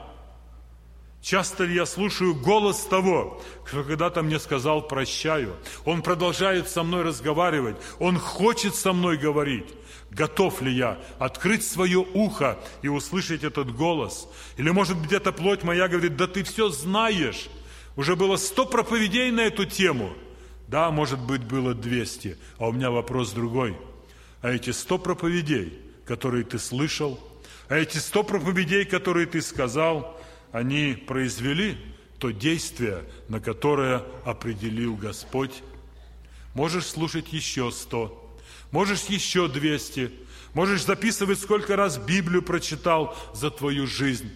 Часто 1.21 1.65
ли 1.65 1.75
я 1.75 1.85
слушаю 1.85 2.33
голос 2.33 2.85
того, 2.85 3.41
кто 3.65 3.83
когда-то 3.83 4.23
мне 4.23 4.39
сказал 4.39 4.87
«прощаю». 4.87 5.55
Он 5.83 6.01
продолжает 6.01 6.69
со 6.69 6.83
мной 6.83 7.03
разговаривать, 7.03 7.75
он 7.99 8.17
хочет 8.17 8.75
со 8.75 8.93
мной 8.93 9.17
говорить. 9.17 9.67
Готов 10.09 10.61
ли 10.61 10.71
я 10.71 10.97
открыть 11.19 11.67
свое 11.67 11.97
ухо 11.97 12.57
и 12.81 12.87
услышать 12.87 13.43
этот 13.43 13.75
голос? 13.75 14.27
Или, 14.55 14.69
может 14.69 14.97
быть, 14.97 15.11
эта 15.11 15.31
плоть 15.31 15.63
моя 15.63 15.87
говорит, 15.87 16.15
да 16.15 16.27
ты 16.27 16.43
все 16.43 16.69
знаешь. 16.69 17.49
Уже 17.97 18.15
было 18.15 18.37
сто 18.37 18.65
проповедей 18.65 19.31
на 19.31 19.41
эту 19.41 19.65
тему. 19.65 20.13
Да, 20.67 20.91
может 20.91 21.19
быть, 21.19 21.43
было 21.43 21.73
двести. 21.73 22.37
А 22.59 22.67
у 22.67 22.71
меня 22.71 22.91
вопрос 22.91 23.31
другой. 23.31 23.75
А 24.41 24.51
эти 24.51 24.69
сто 24.69 24.99
проповедей, 24.99 25.73
которые 26.05 26.43
ты 26.43 26.59
слышал, 26.59 27.19
а 27.67 27.75
эти 27.75 27.97
сто 27.97 28.23
проповедей, 28.23 28.85
которые 28.85 29.25
ты 29.25 29.41
сказал, 29.41 30.21
они 30.51 30.93
произвели 30.93 31.75
то 32.19 32.29
действие, 32.29 33.03
на 33.29 33.39
которое 33.39 34.03
определил 34.25 34.95
Господь. 34.95 35.63
Можешь 36.53 36.85
слушать 36.85 37.33
еще 37.33 37.71
сто, 37.71 38.37
можешь 38.71 39.05
еще 39.05 39.47
двести, 39.47 40.11
можешь 40.53 40.85
записывать, 40.85 41.39
сколько 41.39 41.75
раз 41.75 41.97
Библию 41.97 42.43
прочитал 42.43 43.17
за 43.33 43.49
твою 43.49 43.87
жизнь. 43.87 44.31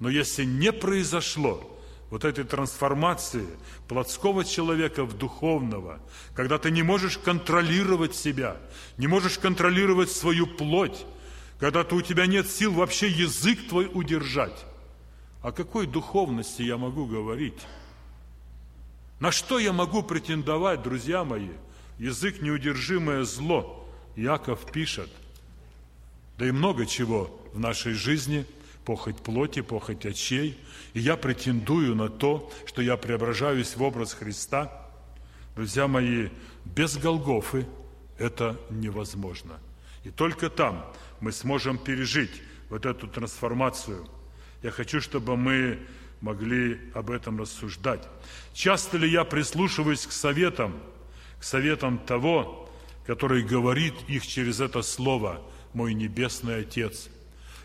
Но 0.00 0.08
если 0.08 0.44
не 0.44 0.72
произошло 0.72 1.71
вот 2.12 2.26
этой 2.26 2.44
трансформации 2.44 3.46
плотского 3.88 4.44
человека 4.44 5.06
в 5.06 5.16
духовного, 5.16 5.98
когда 6.34 6.58
ты 6.58 6.70
не 6.70 6.82
можешь 6.82 7.16
контролировать 7.16 8.14
себя, 8.14 8.58
не 8.98 9.06
можешь 9.06 9.38
контролировать 9.38 10.10
свою 10.10 10.46
плоть, 10.46 11.06
когда 11.58 11.80
-то 11.80 11.94
у 11.94 12.02
тебя 12.02 12.26
нет 12.26 12.50
сил 12.50 12.74
вообще 12.74 13.08
язык 13.08 13.66
твой 13.66 13.90
удержать. 13.90 14.66
О 15.40 15.52
какой 15.52 15.86
духовности 15.86 16.60
я 16.60 16.76
могу 16.76 17.06
говорить? 17.06 17.66
На 19.18 19.32
что 19.32 19.58
я 19.58 19.72
могу 19.72 20.02
претендовать, 20.02 20.82
друзья 20.82 21.24
мои? 21.24 21.52
Язык– 21.98 22.42
неудержимое 22.42 23.24
зло. 23.24 23.88
Яков 24.16 24.70
пишет. 24.70 25.08
Да 26.36 26.46
и 26.46 26.50
много 26.50 26.84
чего 26.84 27.30
в 27.54 27.58
нашей 27.58 27.94
жизни, 27.94 28.44
похоть 28.84 29.16
плоти, 29.16 29.62
похоть 29.62 30.06
очей. 30.06 30.58
И 30.94 31.00
я 31.00 31.16
претендую 31.16 31.94
на 31.94 32.08
то, 32.08 32.50
что 32.66 32.82
я 32.82 32.96
преображаюсь 32.96 33.76
в 33.76 33.82
образ 33.82 34.14
Христа. 34.14 34.88
Друзья 35.54 35.86
мои, 35.86 36.28
без 36.64 36.96
Голгофы 36.96 37.66
это 38.18 38.58
невозможно. 38.70 39.58
И 40.04 40.10
только 40.10 40.50
там 40.50 40.92
мы 41.20 41.32
сможем 41.32 41.78
пережить 41.78 42.42
вот 42.70 42.86
эту 42.86 43.06
трансформацию. 43.06 44.06
Я 44.62 44.70
хочу, 44.70 45.00
чтобы 45.00 45.36
мы 45.36 45.78
могли 46.20 46.80
об 46.94 47.10
этом 47.10 47.40
рассуждать. 47.40 48.08
Часто 48.54 48.96
ли 48.96 49.10
я 49.10 49.24
прислушиваюсь 49.24 50.06
к 50.06 50.12
советам, 50.12 50.80
к 51.38 51.44
советам 51.44 51.98
того, 51.98 52.70
который 53.06 53.42
говорит 53.42 53.94
их 54.08 54.26
через 54.26 54.60
это 54.60 54.82
слово, 54.82 55.42
мой 55.74 55.94
Небесный 55.94 56.60
Отец. 56.60 57.08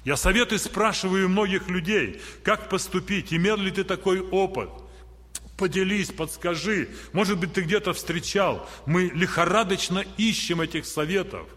Я 0.07 0.15
советы 0.15 0.57
спрашиваю 0.57 1.27
многих 1.27 1.67
людей, 1.67 2.21
как 2.41 2.69
поступить, 2.69 3.33
имел 3.33 3.57
ли 3.57 3.71
ты 3.71 3.83
такой 3.83 4.21
опыт– 4.21 4.69
Поделись, 5.57 6.11
подскажи. 6.11 6.87
Может 7.13 7.39
быть, 7.39 7.51
ты 7.51 7.61
где-то 7.61 7.91
встречал. 7.91 8.69
Мы 8.85 9.05
лихорадочно 9.05 10.05
ищем 10.15 10.61
этих 10.61 10.85
советов. 10.85 11.47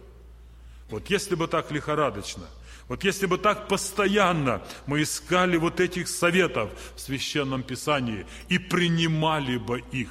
Вот 0.89 1.11
если 1.11 1.35
бы 1.35 1.47
так 1.47 1.71
лихорадочно, 1.71 2.45
вот 2.89 3.05
если 3.05 3.27
бы 3.27 3.37
так 3.37 3.69
постоянно 3.69 4.63
мы 4.87 5.03
искали 5.03 5.59
вот 5.59 5.79
этих 5.79 6.09
советов 6.09 6.71
в 6.97 7.01
Священном 7.01 7.63
Писании 7.63 8.27
и 8.49 8.59
принимали 8.59 9.59
бы 9.59 9.85
их, 9.93 10.09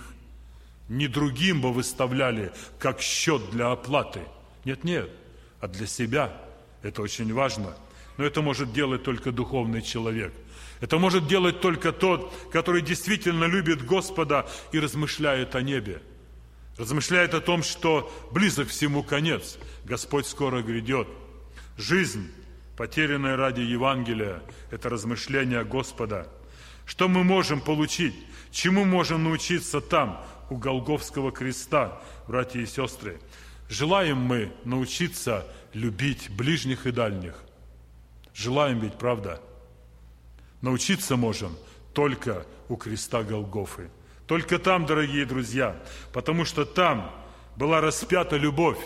не 0.88 1.08
другим 1.08 1.62
бы 1.62 1.74
выставляли 1.74 2.54
как 2.78 3.02
счет 3.02 3.50
для 3.50 3.72
оплаты. 3.72 4.22
Нет, 4.66 4.84
нет, 4.84 5.10
а 5.60 5.68
для 5.68 5.88
себя. 5.88 6.32
Это 6.84 7.02
очень 7.02 7.34
важно. 7.34 7.76
Но 8.20 8.26
это 8.26 8.42
может 8.42 8.74
делать 8.74 9.02
только 9.04 9.32
духовный 9.32 9.82
человек. 9.82 10.34
Это 10.82 11.00
может 11.00 11.26
делать 11.26 11.62
только 11.62 11.94
тот, 11.94 12.32
который 12.52 12.82
действительно 12.82 13.46
любит 13.46 13.84
Господа 13.84 14.46
и 14.72 14.80
размышляет 14.80 15.56
о 15.56 15.64
небе 15.64 16.02
размышляет 16.78 17.34
о 17.34 17.42
том, 17.42 17.62
что 17.62 18.10
близок 18.32 18.70
всему 18.70 19.04
конец, 19.04 19.60
Господь 19.84 20.26
скоро 20.26 20.62
грядет. 20.62 21.10
Жизнь, 21.78 22.32
потерянная 22.78 23.36
ради 23.36 23.60
Евангелия, 23.60 24.42
это 24.72 24.88
размышление 24.88 25.66
Господа. 25.66 26.30
Что 26.86 27.10
мы 27.10 27.26
можем 27.26 27.60
получить? 27.60 28.16
Чему 28.50 28.86
можем 28.86 29.26
научиться 29.26 29.82
там, 29.82 30.26
у 30.50 30.56
Голговского 30.56 31.34
креста, 31.34 32.02
братья 32.30 32.62
и 32.62 32.66
сестры? 32.66 33.20
Желаем 33.68 34.18
мы 34.18 34.52
научиться 34.64 35.46
любить 35.74 36.30
ближних 36.30 36.88
и 36.88 36.92
дальних. 36.92 37.36
Желаем 38.34 38.80
ведь, 38.80 38.98
правда? 38.98 39.42
Научиться 40.62 41.16
можем 41.16 41.56
только 41.94 42.46
у 42.68 42.76
креста 42.76 43.24
Голгофы– 43.24 43.90
только 44.30 44.60
там, 44.60 44.86
дорогие 44.86 45.26
друзья, 45.26 45.76
потому 46.14 46.46
что 46.46 46.64
там 46.64 47.12
была 47.56 47.82
распята 47.82 48.38
любовь. 48.38 48.78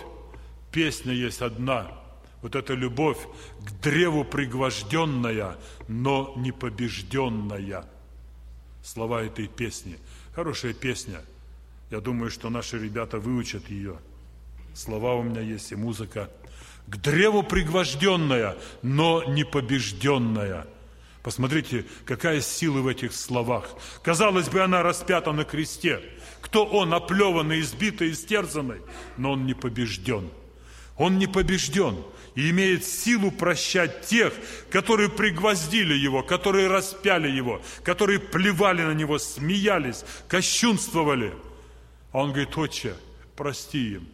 Песня 0.71 1.11
есть 1.11 1.41
одна. 1.41 1.91
Вот 2.41 2.55
эта 2.55 2.73
любовь 2.73 3.17
к 3.59 3.71
древу 3.81 4.23
пригвожденная, 4.23 5.57
но 5.89 6.33
не 6.37 6.53
побежденная. 6.53 7.83
Слова 8.81 9.21
этой 9.21 9.49
песни. 9.49 9.97
Хорошая 10.33 10.73
песня. 10.73 11.19
Я 11.91 11.99
думаю, 11.99 12.31
что 12.31 12.49
наши 12.49 12.79
ребята 12.79 13.19
выучат 13.19 13.69
ее. 13.69 13.97
Слова 14.73 15.15
у 15.15 15.23
меня 15.23 15.41
есть 15.41 15.73
и 15.73 15.75
музыка. 15.75 16.29
К 16.87 16.97
древу 16.97 17.43
пригвожденная, 17.43 18.57
но 18.81 19.23
не 19.23 19.43
побежденная– 19.43 20.67
Посмотрите, 21.23 21.85
какая 22.05 22.41
сила 22.41 22.81
в 22.81 22.87
этих 22.87 23.13
словах. 23.13 23.77
Казалось 24.03 24.49
бы, 24.49 24.61
она 24.61 24.83
распята 24.83 25.31
на 25.31 25.45
кресте. 25.45 26.01
Кто 26.41 26.65
он, 26.65 26.93
оплеванный, 26.93 27.61
избитый, 27.61 28.11
истерзанный? 28.11 28.81
Но 29.15 29.31
он 29.31 29.45
не 29.45 29.53
побежден. 29.53 30.29
Он 30.97 31.17
не 31.17 31.27
побежден 31.27 31.95
и 32.35 32.49
имеет 32.49 32.83
силу 32.83 33.31
прощать 33.31 34.01
тех, 34.05 34.33
которые 34.69 35.07
пригвоздили 35.07 35.93
его, 35.93 36.23
которые 36.23 36.67
распяли 36.67 37.29
его, 37.29 37.61
которые 37.83 38.19
плевали 38.19 38.81
на 38.81 38.93
него, 38.93 39.17
смеялись, 39.17 40.03
кощунствовали. 40.27 41.33
А 42.11 42.19
он 42.19 42.31
говорит, 42.31 42.57
отче, 42.57 42.95
прости 43.37 43.93
им, 43.93 44.07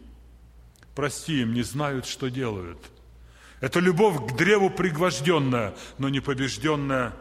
прости 1.00 1.40
им, 1.40 1.54
не 1.54 1.62
знают, 1.62 2.04
что 2.04 2.28
делают. 2.28 2.76
Это 3.62 3.80
любовь 3.80 4.18
к 4.28 4.36
древу 4.36 4.68
пригвожденная, 4.68 5.74
но 5.96 6.10
не 6.10 6.20
побежденная. 6.20 7.14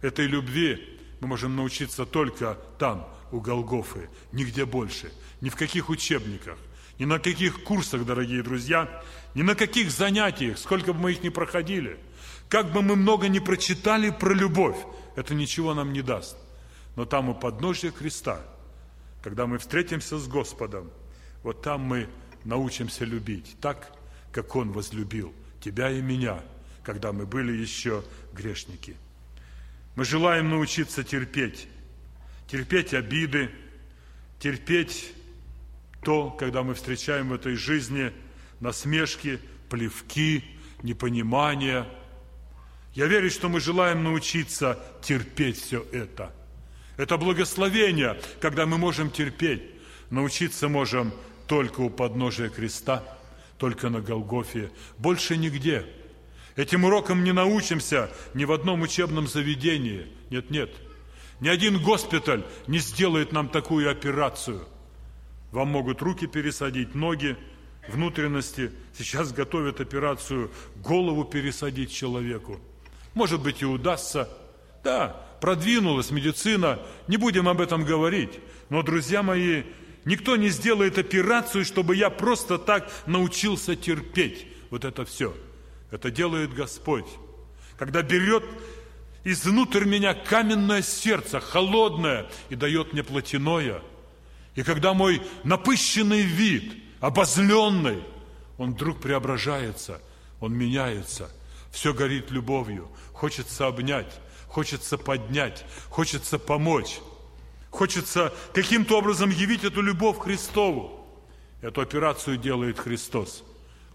Этой 0.00 0.26
любви 0.26 0.98
мы 1.20 1.28
можем 1.28 1.54
научиться 1.54 2.06
только 2.06 2.56
там, 2.78 3.06
у 3.30 3.40
Голгофы, 3.40 4.08
нигде 4.32 4.64
больше, 4.64 5.12
ни 5.42 5.50
в 5.50 5.54
каких 5.54 5.90
учебниках, 5.90 6.56
ни 6.98 7.04
на 7.04 7.18
каких 7.18 7.62
курсах, 7.62 8.06
дорогие 8.06 8.42
друзья, 8.42 8.88
ни 9.34 9.42
на 9.42 9.54
каких 9.54 9.90
занятиях, 9.90 10.56
сколько 10.56 10.94
бы 10.94 11.00
мы 11.00 11.12
их 11.12 11.22
ни 11.22 11.28
проходили, 11.28 11.98
как 12.48 12.72
бы 12.72 12.80
мы 12.80 12.96
много 12.96 13.28
ни 13.28 13.38
прочитали 13.38 14.08
про 14.08 14.32
любовь, 14.32 14.78
это 15.14 15.34
ничего 15.34 15.74
нам 15.74 15.92
не 15.92 16.00
даст. 16.00 16.38
Но 16.96 17.04
там 17.04 17.28
у 17.28 17.34
подножия 17.34 17.90
креста, 17.90 18.40
когда 19.22 19.46
мы 19.46 19.58
встретимся 19.58 20.16
с 20.16 20.26
Господом, 20.26 20.90
вот 21.42 21.60
там 21.60 21.82
мы 21.82 22.08
научимся 22.44 23.04
любить 23.04 23.56
так, 23.60 23.92
как 24.32 24.56
Он 24.56 24.72
возлюбил 24.72 25.34
тебя 25.60 25.90
и 25.90 26.00
меня, 26.00 26.40
когда 26.82 27.12
мы 27.12 27.26
были 27.26 27.52
еще 27.52 28.04
грешники. 28.32 28.96
Мы 29.96 30.04
желаем 30.04 30.50
научиться 30.50 31.04
терпеть, 31.04 31.68
терпеть 32.46 32.94
обиды, 32.94 33.50
терпеть 34.38 35.12
то, 36.02 36.30
когда 36.30 36.62
мы 36.62 36.74
встречаем 36.74 37.28
в 37.28 37.34
этой 37.34 37.56
жизни 37.56 38.12
насмешки, 38.60 39.40
плевки, 39.68 40.44
непонимания. 40.82 41.86
Я 42.94 43.06
верю, 43.06 43.30
что 43.30 43.48
мы 43.48 43.60
желаем 43.60 44.02
научиться 44.02 44.78
терпеть 45.02 45.58
все 45.58 45.86
это. 45.92 46.34
Это 46.96 47.16
благословение, 47.16 48.20
когда 48.40 48.66
мы 48.66 48.78
можем 48.78 49.10
терпеть. 49.10 49.62
Научиться 50.10 50.68
можем 50.68 51.12
только 51.50 51.82
у 51.82 51.90
подножия 51.90 52.48
креста– 52.48 53.04
только 53.60 53.90
на 53.90 54.00
Голгофе, 54.00 54.70
больше 54.98 55.36
нигде. 55.36 55.84
Этим 56.56 56.84
урокам 56.84 57.22
не 57.22 57.32
научимся 57.32 58.10
ни 58.32 58.44
в 58.44 58.52
одном 58.52 58.80
учебном 58.80 59.28
заведении. 59.28 60.06
Нет, 60.30 60.50
нет. 60.50 60.70
Ни 61.40 61.48
один 61.48 61.80
госпиталь 61.80 62.44
не 62.66 62.78
сделает 62.78 63.32
нам 63.32 63.48
такую 63.48 63.90
операцию. 63.90 64.66
Вам 65.52 65.68
могут 65.68 66.00
руки 66.00 66.26
пересадить, 66.26 66.94
ноги, 66.94 67.36
внутренности. 67.86 68.72
Сейчас 68.96 69.32
готовят 69.32 69.80
операцию 69.80 70.50
голову 70.76 71.24
пересадить 71.24 71.92
человеку. 71.92 72.58
Может 73.12 73.42
быть 73.42 73.60
и 73.60 73.66
удастся. 73.66 74.28
Да, 74.82 75.26
продвинулась 75.40 76.10
медицина, 76.10 76.78
не 77.08 77.18
будем 77.18 77.46
об 77.46 77.60
этом 77.60 77.84
говорить. 77.84 78.40
Но, 78.70 78.82
друзья 78.82 79.22
мои, 79.22 79.64
никто 80.04 80.36
не 80.36 80.48
сделает 80.48 80.98
операцию, 80.98 81.64
чтобы 81.64 81.96
я 81.96 82.10
просто 82.10 82.58
так 82.58 82.90
научился 83.06 83.76
терпеть 83.76 84.46
вот 84.70 84.84
это 84.84 85.04
все. 85.04 85.34
Это 85.90 86.10
делает 86.10 86.54
Господь. 86.54 87.06
Когда 87.78 88.02
берет 88.02 88.44
изнутрь 89.24 89.84
меня 89.84 90.14
каменное 90.14 90.82
сердце, 90.82 91.40
холодное, 91.40 92.30
и 92.48 92.54
дает 92.54 92.92
мне 92.92 93.02
плотяное. 93.02 93.82
И 94.54 94.62
когда 94.62 94.94
мой 94.94 95.22
напыщенный 95.44 96.22
вид, 96.22 96.74
обозленный, 97.00 98.02
он 98.58 98.74
вдруг 98.74 99.00
преображается, 99.00 100.00
он 100.40 100.54
меняется, 100.54 101.30
все 101.70 101.94
горит 101.94 102.30
любовью, 102.30 102.90
хочется 103.12 103.66
обнять, 103.66 104.12
хочется 104.48 104.98
поднять, 104.98 105.64
хочется 105.88 106.38
помочь, 106.38 107.00
хочется 107.80 108.32
каким-то 108.52 108.98
образом 108.98 109.30
явить 109.30 109.64
эту 109.64 109.80
любовь 109.80 110.18
Христову. 110.18 111.04
Эту 111.62 111.80
операцию 111.80 112.36
делает 112.36 112.78
Христос 112.78 113.42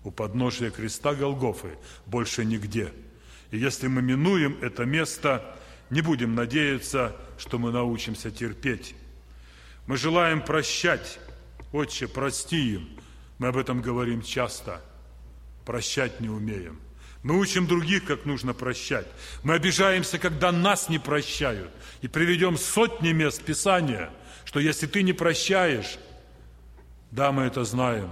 у 0.04 0.12
подножия 0.12 0.70
креста 0.72 1.16
Голгофы, 1.16 1.78
больше 2.06 2.46
нигде– 2.46 2.92
и 3.52 3.58
если 3.58 3.88
мы 3.88 4.02
минуем 4.02 4.58
это 4.62 4.84
место, 4.84 5.56
не 5.90 6.02
будем 6.02 6.36
надеяться, 6.36 7.16
что 7.38 7.58
мы 7.58 7.72
научимся 7.72 8.32
терпеть. 8.32 8.96
Мы 9.88 9.98
желаем 9.98 10.42
прощать. 10.42 11.20
Отче, 11.72 12.08
прости 12.08 12.74
им. 12.74 12.90
Мы 13.38 13.48
об 13.48 13.58
этом 13.58 13.82
говорим 13.82 14.22
часто. 14.22 14.82
Прощать 15.66 16.20
не 16.20 16.30
умеем. 16.30 16.80
Мы 17.26 17.40
учим 17.40 17.66
других, 17.66 18.06
как 18.06 18.26
нужно 18.26 18.54
прощать. 18.54 19.08
Мы 19.42 19.56
обижаемся, 19.56 20.20
когда 20.20 20.52
нас 20.52 20.90
не 20.90 21.00
прощают. 21.00 21.72
И 22.04 22.08
приведем 22.08 22.56
сотни 22.56 23.14
мест 23.14 23.42
Писания, 23.42 24.12
что 24.44 24.60
если 24.60 24.86
ты 24.86 25.02
не 25.02 25.12
прощаешь, 25.12 25.98
да, 27.10 27.32
мы 27.32 27.46
это 27.46 27.64
знаем, 27.64 28.12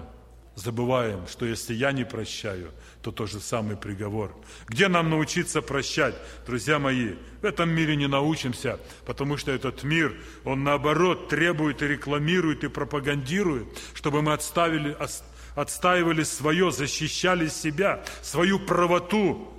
забываем, 0.55 1.27
что 1.27 1.45
если 1.45 1.75
я 1.75 1.91
не 1.91 2.05
прощаю, 2.05 2.71
то 3.03 3.11
тот 3.11 3.29
же 3.29 3.39
самый 3.39 3.77
приговор. 3.77 4.35
Где 4.67 4.87
нам 4.87 5.11
научиться 5.11 5.61
прощать? 5.61 6.15
Друзья 6.47 6.79
мои, 6.79 7.13
в 7.39 7.45
этом 7.45 7.69
мире 7.69 7.95
не 7.95 8.07
научимся, 8.07 8.79
потому 9.05 9.37
что 9.37 9.51
этот 9.51 9.83
мир, 9.83 10.15
он 10.43 10.63
наоборот 10.63 11.29
требует 11.29 11.83
и 11.83 11.87
рекламирует, 11.87 12.63
и 12.63 12.67
пропагандирует, 12.67 13.67
чтобы 13.93 14.23
мы 14.23 14.33
отставили, 14.33 14.97
отстаивали 15.55 16.23
свое, 16.23 16.71
защищали 16.71 17.47
себя, 17.47 18.03
свою 18.21 18.59
правоту, 18.59 19.53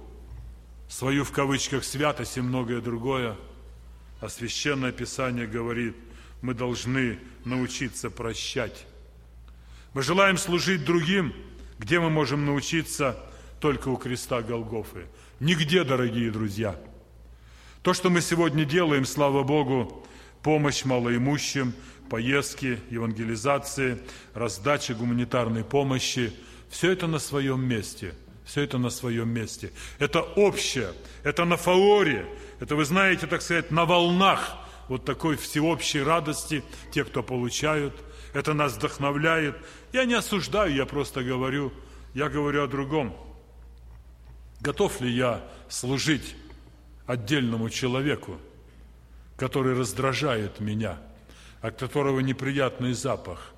свою 0.88 1.24
в 1.24 1.32
кавычках 1.32 1.84
святость 1.84 2.36
и 2.36 2.40
многое 2.40 2.80
другое. 2.80 3.36
А 4.20 4.28
Священное 4.28 4.92
Писание 4.92 5.46
говорит, 5.46 5.96
мы 6.40 6.54
должны 6.54 7.18
научиться 7.44 8.10
прощать. 8.10 8.86
Мы 9.92 10.02
желаем 10.02 10.38
служить 10.38 10.84
другим, 10.84 11.34
где 11.78 12.00
мы 12.00 12.10
можем 12.10 12.44
научиться 12.46 13.18
только 13.60 13.88
у 13.88 13.96
креста 13.96 14.42
Голгофы. 14.42 15.06
Нигде, 15.40 15.84
дорогие 15.84 16.30
друзья. 16.30 16.76
То, 17.82 17.92
что 17.92 18.08
мы 18.08 18.20
сегодня 18.20 18.64
делаем, 18.64 19.04
слава 19.04 19.42
Богу, 19.42 20.06
помощь 20.44 20.84
малоимущим, 20.84 21.72
поездки, 22.08 22.78
евангелизации, 22.90 23.98
раздача 24.34 24.94
гуманитарной 24.94 25.64
помощи, 25.64 26.32
все 26.68 26.92
это 26.92 27.08
на 27.08 27.18
своем 27.18 27.66
месте. 27.66 28.14
Все 28.44 28.60
это 28.60 28.76
на 28.76 28.90
своем 28.90 29.30
месте. 29.30 29.72
Это 29.98 30.20
общее, 30.20 30.92
это 31.22 31.46
на 31.46 31.56
фаоре, 31.56 32.26
это, 32.60 32.76
вы 32.76 32.84
знаете, 32.84 33.26
так 33.26 33.40
сказать, 33.40 33.70
на 33.70 33.86
волнах 33.86 34.56
вот 34.88 35.06
такой 35.06 35.36
всеобщей 35.36 36.02
радости, 36.02 36.62
те, 36.92 37.04
кто 37.04 37.22
получают. 37.22 37.94
Это 38.34 38.52
нас 38.52 38.74
вдохновляет. 38.74 39.56
Я 39.94 40.04
не 40.04 40.12
осуждаю, 40.12 40.74
я 40.74 40.84
просто 40.84 41.22
говорю, 41.22 41.72
я 42.12 42.28
говорю 42.28 42.64
о 42.64 42.66
другом. 42.66 43.16
Готов 44.60 45.00
ли 45.00 45.10
я 45.10 45.42
служить 45.70 46.36
отдельному 47.06 47.70
человеку, 47.70 48.38
который 49.36 49.74
раздражает 49.74 50.60
меня, 50.60 50.98
от 51.60 51.78
которого 51.78 52.20
неприятный 52.20 52.92
запах, 52.92 53.52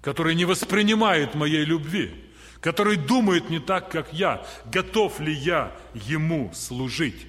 который 0.00 0.34
не 0.34 0.44
воспринимает 0.44 1.34
моей 1.34 1.64
любви, 1.64 2.30
который 2.60 2.96
думает 2.96 3.50
не 3.50 3.58
так, 3.58 3.90
как 3.90 4.12
я, 4.12 4.46
готов 4.66 5.20
ли 5.20 5.32
я 5.32 5.76
ему 5.94 6.50
служить? 6.54 7.26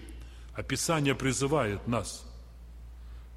Описание 0.54 1.16
призывает 1.16 1.88
нас. 1.88 2.26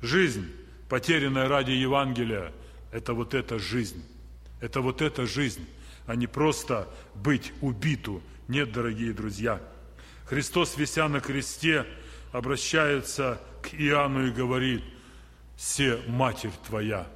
Жизнь, 0.01 0.47
потерянная 0.89 1.49
ради 1.49 1.73
Евангелия, 1.73 2.53
это 2.93 3.13
вот 3.15 3.35
эта 3.35 3.59
жизнь. 3.59 4.05
Это 4.61 4.81
вот 4.81 5.03
эта 5.03 5.27
жизнь, 5.27 5.67
а 6.07 6.15
не 6.15 6.27
просто 6.27 6.89
быть 7.15 7.53
убиту 7.61 8.23
нет, 8.49 8.73
дорогие 8.73 9.13
друзья. 9.13 9.61
Христос, 10.25 10.79
вися 10.79 11.07
на 11.09 11.21
кресте, 11.21 11.85
обращается 12.33 13.39
к 13.71 13.75
Иоанну 13.75 14.27
и 14.27 14.31
говорит, 14.31 14.83
«Се 15.57 16.01
матерь 16.07 16.51
твоя». 16.67 17.07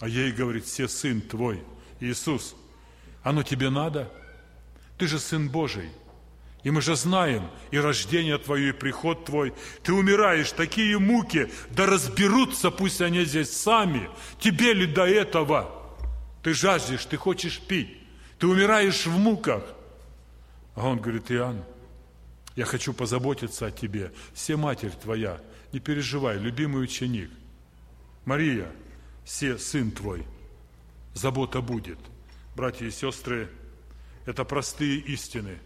А 0.00 0.08
ей 0.08 0.32
говорит, 0.32 0.66
«Се 0.66 0.88
сын 0.88 1.20
твой». 1.20 1.62
Иисус, 2.00 2.54
оно 3.22 3.42
тебе 3.42 3.70
надо? 3.70 4.10
Ты 4.98 5.06
же 5.06 5.18
Сын 5.18 5.48
Божий. 5.48 5.90
И 6.62 6.70
мы 6.70 6.80
же 6.80 6.96
знаем 6.96 7.50
и 7.70 7.78
рождение 7.78 8.38
Твое, 8.38 8.70
и 8.70 8.72
приход 8.72 9.26
Твой. 9.26 9.52
Ты 9.82 9.92
умираешь, 9.92 10.50
такие 10.52 10.98
муки, 10.98 11.50
да 11.70 11.86
разберутся, 11.86 12.70
пусть 12.70 13.00
они 13.00 13.24
здесь 13.24 13.54
сами. 13.54 14.08
Тебе 14.38 14.72
ли 14.72 14.86
до 14.86 15.06
этого? 15.06 15.70
Ты 16.42 16.54
жаждешь, 16.54 17.04
ты 17.04 17.16
хочешь 17.16 17.60
пить. 17.60 17.98
Ты 18.38 18.46
умираешь 18.46 19.06
в 19.06 19.18
муках. 19.18 19.64
А 20.74 20.86
он 20.86 20.98
говорит, 20.98 21.30
Иоанн, 21.30 21.64
я 22.56 22.64
хочу 22.64 22.92
позаботиться 22.92 23.66
о 23.66 23.70
тебе. 23.70 24.12
Все 24.32 24.56
матерь 24.56 24.92
твоя, 24.92 25.40
не 25.72 25.80
переживай, 25.80 26.38
любимый 26.38 26.82
ученик. 26.82 27.30
Мария, 28.24 28.70
все 29.24 29.58
сын 29.58 29.90
твой, 29.90 30.24
забота 31.14 31.60
будет. 31.60 31.98
Братья 32.54 32.86
и 32.86 32.90
сестры, 32.90 33.50
это 34.26 34.44
простые 34.44 34.98
истины. 34.98 35.58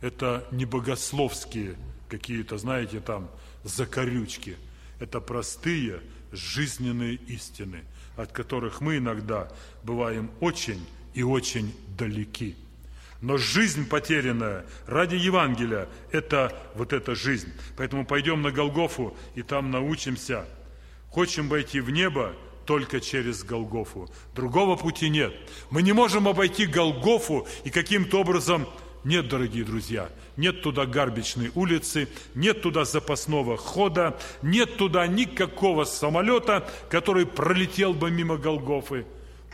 Это 0.00 0.46
не 0.52 0.64
богословские 0.64 1.76
какие-то, 2.08 2.56
знаете, 2.56 3.00
там, 3.00 3.28
закорючки. 3.64 4.56
Это 5.00 5.20
простые 5.20 6.00
жизненные 6.32 7.14
истины, 7.14 7.82
от 8.16 8.32
которых 8.32 8.80
мы 8.80 8.98
иногда 8.98 9.50
бываем 9.82 10.30
очень 10.40 10.86
и 11.14 11.22
очень 11.22 11.74
далеки. 11.96 12.56
Но 13.20 13.36
жизнь 13.36 13.88
потерянная 13.88 14.64
ради 14.86 15.16
Евангелия– 15.16 15.88
это 16.12 16.56
вот 16.74 16.92
эта 16.92 17.14
жизнь. 17.14 17.52
Поэтому 17.76 18.06
пойдем 18.06 18.42
на 18.42 18.52
Голгофу 18.52 19.16
и 19.34 19.42
там 19.42 19.70
научимся. 19.70 20.46
Хочем 21.10 21.48
войти 21.48 21.80
в 21.80 21.90
небо 21.90 22.34
только 22.64 23.00
через 23.00 23.42
Голгофу. 23.42 24.08
Другого 24.36 24.76
пути 24.76 25.08
нет. 25.08 25.34
Мы 25.70 25.82
не 25.82 25.92
можем 25.92 26.28
обойти 26.28 26.66
Голгофу 26.66 27.48
и 27.64 27.70
каким-то 27.70 28.20
образом 28.20 28.68
нет, 29.04 29.28
дорогие 29.28 29.64
друзья, 29.64 30.10
нет 30.36 30.60
туда 30.60 30.84
гарбичной 30.84 31.50
улицы, 31.54 32.08
нет 32.34 32.62
туда 32.62 32.84
запасного 32.84 33.56
хода, 33.56 34.18
нет 34.42 34.76
туда 34.76 35.06
никакого 35.06 35.84
самолета, 35.84 36.68
который 36.90 37.24
пролетел 37.24 37.94
бы 37.94 38.10
мимо 38.10 38.36
Голгофы. 38.36 39.06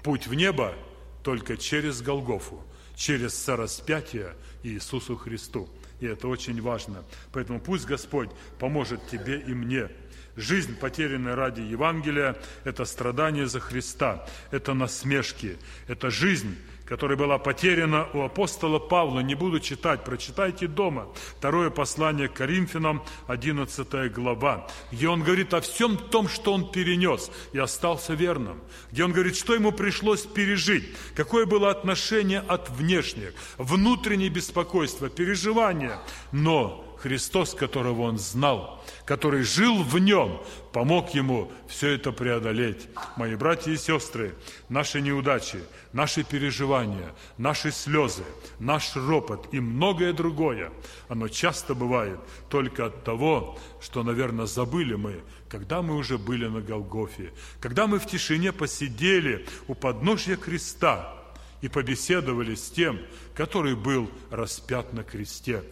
Путь 0.02 0.26
в 0.26 0.34
небо 0.34 0.74
только 1.22 1.56
через 1.56 2.02
Голгофу 2.02 2.62
через 2.96 3.34
сораспятие 3.34 4.34
Иисусу 4.62 5.16
Христу. 5.16 5.68
И 6.00 6.06
это 6.06 6.28
очень 6.28 6.60
важно. 6.60 7.04
Поэтому 7.32 7.60
пусть 7.60 7.86
Господь 7.86 8.30
поможет 8.58 9.06
тебе 9.08 9.40
и 9.40 9.54
мне. 9.54 9.88
Жизнь, 10.36 10.74
потерянная 10.76 11.36
ради 11.36 11.60
Евангелия, 11.60 12.36
это 12.64 12.84
страдание 12.84 13.46
за 13.46 13.60
Христа, 13.60 14.26
это 14.50 14.74
насмешки, 14.74 15.56
это 15.86 16.10
жизнь, 16.10 16.56
которая 16.86 17.16
была 17.16 17.38
потеряна 17.38 18.08
у 18.12 18.22
апостола 18.22 18.78
Павла. 18.78 19.20
Не 19.20 19.34
буду 19.34 19.60
читать, 19.60 20.04
прочитайте 20.04 20.66
дома. 20.66 21.08
Второе 21.38 21.70
послание 21.70 22.28
к 22.28 22.34
Коринфянам, 22.34 23.02
11 23.26 24.12
глава, 24.12 24.66
где 24.92 25.08
он 25.08 25.22
говорит 25.22 25.54
о 25.54 25.60
всем 25.60 25.96
том, 25.96 26.28
что 26.28 26.52
он 26.52 26.70
перенес 26.70 27.30
и 27.52 27.58
остался 27.58 28.14
верным. 28.14 28.60
Где 28.90 29.04
он 29.04 29.12
говорит, 29.12 29.36
что 29.36 29.54
ему 29.54 29.72
пришлось 29.72 30.22
пережить, 30.22 30.94
какое 31.14 31.46
было 31.46 31.70
отношение 31.70 32.40
от 32.40 32.70
внешних, 32.70 33.32
внутреннее 33.56 34.28
беспокойство, 34.28 35.08
переживания. 35.08 35.98
Но 36.32 36.83
Христос, 37.04 37.52
которого 37.52 38.00
он 38.04 38.16
знал, 38.16 38.82
который 39.04 39.42
жил 39.42 39.82
в 39.82 39.98
нем, 39.98 40.40
помог 40.72 41.10
ему 41.10 41.52
все 41.68 41.90
это 41.90 42.12
преодолеть. 42.12 42.88
Мои 43.16 43.34
братья 43.36 43.72
и 43.72 43.76
сестры, 43.76 44.34
наши 44.70 45.02
неудачи, 45.02 45.58
наши 45.92 46.24
переживания, 46.24 47.14
наши 47.36 47.72
слезы, 47.72 48.24
наш 48.58 48.96
ропот 48.96 49.52
и 49.52 49.60
многое 49.60 50.14
другое, 50.14 50.72
оно 51.06 51.28
часто 51.28 51.74
бывает 51.74 52.18
только 52.48 52.86
от 52.86 53.04
того, 53.04 53.58
что, 53.82 54.02
наверное, 54.02 54.46
забыли 54.46 54.94
мы, 54.94 55.20
когда 55.50 55.82
мы 55.82 55.96
уже 55.96 56.16
были 56.16 56.46
на 56.46 56.62
Голгофе, 56.62 57.34
когда 57.60 57.86
мы 57.86 57.98
в 57.98 58.06
тишине 58.06 58.50
посидели 58.50 59.46
у 59.68 59.74
подножья 59.74 60.36
креста 60.36 61.14
и 61.60 61.68
побеседовали 61.68 62.54
с 62.54 62.70
тем, 62.70 62.98
который 63.34 63.76
был 63.76 64.10
распят 64.30 64.94
на 64.94 65.04
кресте. 65.04 65.62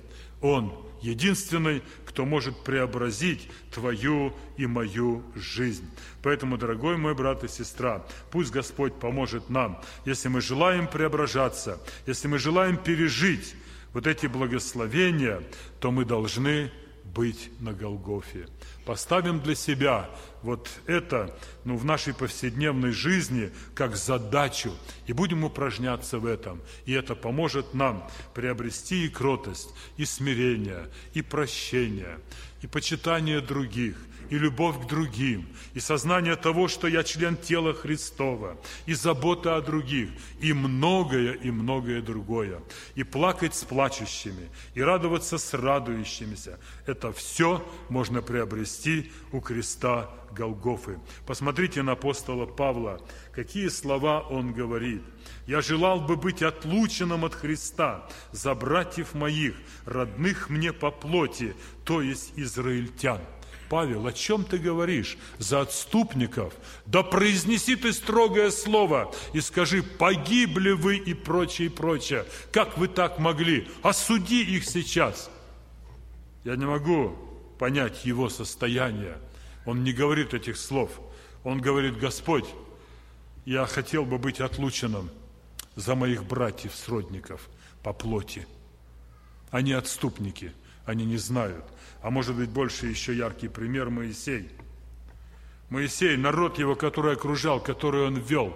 Он 0.42 0.72
единственный, 1.00 1.82
кто 2.04 2.24
может 2.24 2.62
преобразить 2.64 3.48
твою 3.72 4.34
и 4.56 4.66
мою 4.66 5.22
жизнь. 5.34 5.88
Поэтому, 6.22 6.58
дорогой 6.58 6.96
мой 6.96 7.14
брат 7.14 7.44
и 7.44 7.48
сестра, 7.48 8.04
пусть 8.30 8.52
Господь 8.52 8.94
поможет 8.94 9.50
нам, 9.50 9.80
если 10.04 10.28
мы 10.28 10.40
желаем 10.40 10.86
преображаться, 10.86 11.80
если 12.06 12.28
мы 12.28 12.38
желаем 12.38 12.76
пережить 12.76 13.54
вот 13.92 14.06
эти 14.06 14.26
благословения, 14.26 15.42
то 15.80 15.90
мы 15.90 16.04
должны 16.04 16.70
быть 17.14 17.50
на 17.60 17.72
Голгофе. 17.72 18.46
Поставим 18.84 19.40
для 19.40 19.54
себя 19.54 20.10
вот 20.42 20.68
это 20.86 21.36
ну, 21.64 21.76
в 21.76 21.84
нашей 21.84 22.14
повседневной 22.14 22.92
жизни 22.92 23.50
как 23.74 23.96
задачу 23.96 24.72
и 25.06 25.12
будем 25.12 25.44
упражняться 25.44 26.18
в 26.18 26.26
этом. 26.26 26.60
И 26.84 26.92
это 26.92 27.14
поможет 27.14 27.74
нам 27.74 28.08
приобрести 28.34 29.06
и 29.06 29.08
кротость, 29.08 29.70
и 29.96 30.04
смирение, 30.04 30.88
и 31.14 31.22
прощение, 31.22 32.18
и 32.62 32.66
почитание 32.66 33.40
других, 33.40 33.96
и 34.32 34.38
любовь 34.38 34.80
к 34.80 34.86
другим, 34.86 35.46
и 35.74 35.80
сознание 35.80 36.36
того, 36.36 36.66
что 36.66 36.88
я 36.88 37.02
член 37.02 37.36
тела 37.36 37.74
Христова, 37.74 38.56
и 38.86 38.94
забота 38.94 39.56
о 39.56 39.60
других, 39.60 40.08
и 40.40 40.54
многое, 40.54 41.34
и 41.34 41.50
многое 41.50 42.00
другое. 42.00 42.62
И 42.94 43.02
плакать 43.04 43.54
с 43.54 43.64
плачущими, 43.64 44.48
и 44.72 44.80
радоваться 44.80 45.36
с 45.36 45.52
радующимися. 45.52 46.58
Это 46.86 47.12
все 47.12 47.62
можно 47.90 48.22
приобрести 48.22 49.12
у 49.32 49.40
креста 49.40 50.08
Голгофы. 50.30 50.98
Посмотрите 51.26 51.82
на 51.82 51.92
апостола 51.92 52.46
Павла, 52.46 53.02
какие 53.32 53.68
слова 53.68 54.20
он 54.20 54.54
говорит. 54.54 55.02
«Я 55.46 55.60
желал 55.60 56.00
бы 56.00 56.16
быть 56.16 56.42
отлученным 56.42 57.26
от 57.26 57.34
Христа 57.34 58.08
за 58.30 58.54
братьев 58.54 59.12
моих, 59.12 59.54
родных 59.84 60.48
мне 60.48 60.72
по 60.72 60.90
плоти, 60.90 61.54
то 61.84 62.00
есть 62.00 62.32
израильтян». 62.36 63.20
Павел, 63.72 64.06
о 64.06 64.12
чем 64.12 64.44
ты 64.44 64.58
говоришь? 64.58 65.16
За 65.38 65.62
отступников? 65.62 66.52
Да 66.84 67.02
произнеси 67.02 67.74
ты 67.74 67.94
строгое 67.94 68.50
слово 68.50 69.14
и 69.32 69.40
скажи, 69.40 69.82
погибли 69.82 70.72
вы 70.72 70.98
и 70.98 71.14
прочее, 71.14 71.68
и 71.68 71.70
прочее. 71.70 72.26
Как 72.52 72.76
вы 72.76 72.86
так 72.86 73.18
могли? 73.18 73.66
Осуди 73.82 74.42
их 74.42 74.66
сейчас. 74.66 75.30
Я 76.44 76.56
не 76.56 76.66
могу 76.66 77.16
понять 77.58 78.04
его 78.04 78.28
состояние. 78.28 79.16
Он 79.64 79.82
не 79.82 79.94
говорит 79.94 80.34
этих 80.34 80.58
слов. 80.58 80.90
Он 81.42 81.58
говорит, 81.58 81.96
Господь, 81.96 82.48
я 83.46 83.64
хотел 83.64 84.04
бы 84.04 84.18
быть 84.18 84.40
отлученным 84.40 85.08
за 85.76 85.94
моих 85.94 86.24
братьев, 86.24 86.74
сродников 86.74 87.48
по 87.82 87.94
плоти. 87.94 88.46
Они 89.50 89.72
отступники, 89.72 90.52
они 90.84 91.06
не 91.06 91.16
знают– 91.16 91.64
а 92.02 92.10
может 92.10 92.36
быть 92.36 92.50
больше 92.50 92.86
еще 92.86 93.16
яркий 93.16 93.48
пример 93.48 93.88
Моисей. 93.88 94.48
Моисей, 95.70 96.16
народ 96.16 96.58
его, 96.58 96.74
который 96.74 97.14
окружал, 97.14 97.60
который 97.60 98.06
он 98.06 98.16
вел, 98.16 98.54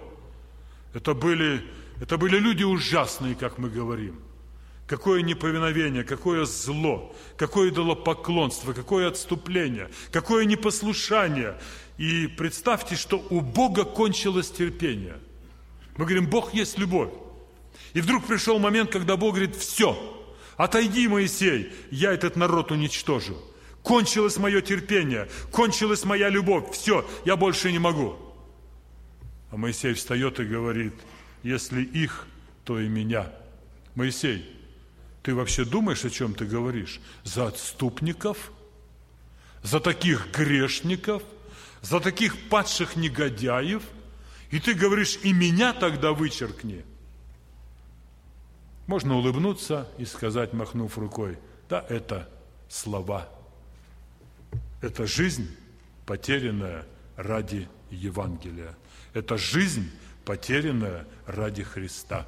это 0.93 1.15
были, 1.15 1.63
это 2.01 2.19
были 2.19 2.39
люди 2.39 2.65
ужасные, 2.65 3.35
как 3.35 3.59
мы 3.59 3.71
говорим. 3.71 4.21
Какое 4.87 5.23
неповиновение, 5.23 6.05
какое 6.05 6.45
зло, 6.45 7.15
какое 7.37 7.71
идолопоклонство, 7.71 8.73
какое 8.73 9.09
отступление, 9.09 9.91
какое 10.13 10.45
непослушание. 10.45 11.59
И 11.99 12.29
представьте, 12.29 12.95
что 12.95 13.25
у 13.31 13.41
Бога 13.41 13.85
кончилось 13.85 14.51
терпение. 14.51 15.19
Мы 15.97 16.05
говорим, 16.05 16.29
Бог 16.29 16.55
есть 16.55 16.79
любовь. 16.79 17.11
И 17.95 18.01
вдруг 18.01 18.27
пришел 18.27 18.59
момент, 18.59 18.91
когда 18.91 19.17
Бог 19.17 19.35
говорит, 19.35 19.57
все, 19.57 20.16
Отойди, 20.57 21.07
Моисей, 21.07 21.73
я 21.91 22.13
этот 22.13 22.37
народ 22.37 22.73
уничтожу. 22.73 23.37
Кончилось 23.83 24.39
мое 24.39 24.63
терпение, 24.63 25.29
кончилась 25.53 26.05
моя 26.05 26.29
любовь, 26.29 26.73
все, 26.73 27.09
я 27.25 27.37
больше 27.37 27.71
не 27.71 27.79
могу. 27.79 28.17
А 29.51 29.57
Моисей 29.57 29.95
встает 29.95 30.41
и 30.41 30.45
говорит, 30.45 30.95
если 31.43 31.83
их, 31.83 32.27
то 32.65 32.81
и 32.81 32.89
меня. 32.89 33.31
Моисей, 33.95 34.45
ты 35.23 35.35
вообще 35.35 35.65
думаешь, 35.65 36.05
о 36.05 36.11
чем 36.11 36.35
ты 36.35 36.47
говоришь? 36.47 37.01
За 37.23 37.49
отступников? 37.49 38.51
За 39.63 39.79
таких 39.79 40.33
грешников? 40.33 41.23
За 41.83 42.01
таких 42.01 42.49
падших 42.49 42.97
негодяев? 42.97 43.83
И 44.51 44.59
ты 44.59 44.75
говоришь, 44.75 45.19
и 45.23 45.33
меня 45.33 45.73
тогда 45.73 46.13
вычеркни– 46.13 46.85
можно 48.87 49.17
улыбнуться 49.17 49.89
и 49.99 50.05
сказать, 50.05 50.53
махнув 50.53 50.99
рукой, 50.99 51.39
да, 51.69 51.85
это 51.89 52.29
слова. 52.69 53.29
Это 54.81 55.07
жизнь, 55.07 55.49
потерянная 56.05 56.87
ради 57.17 57.69
Евангелия. 57.91 58.77
Это 59.15 59.37
жизнь, 59.37 59.91
потерянная 60.25 61.07
ради 61.27 61.63
Христа. 61.63 62.27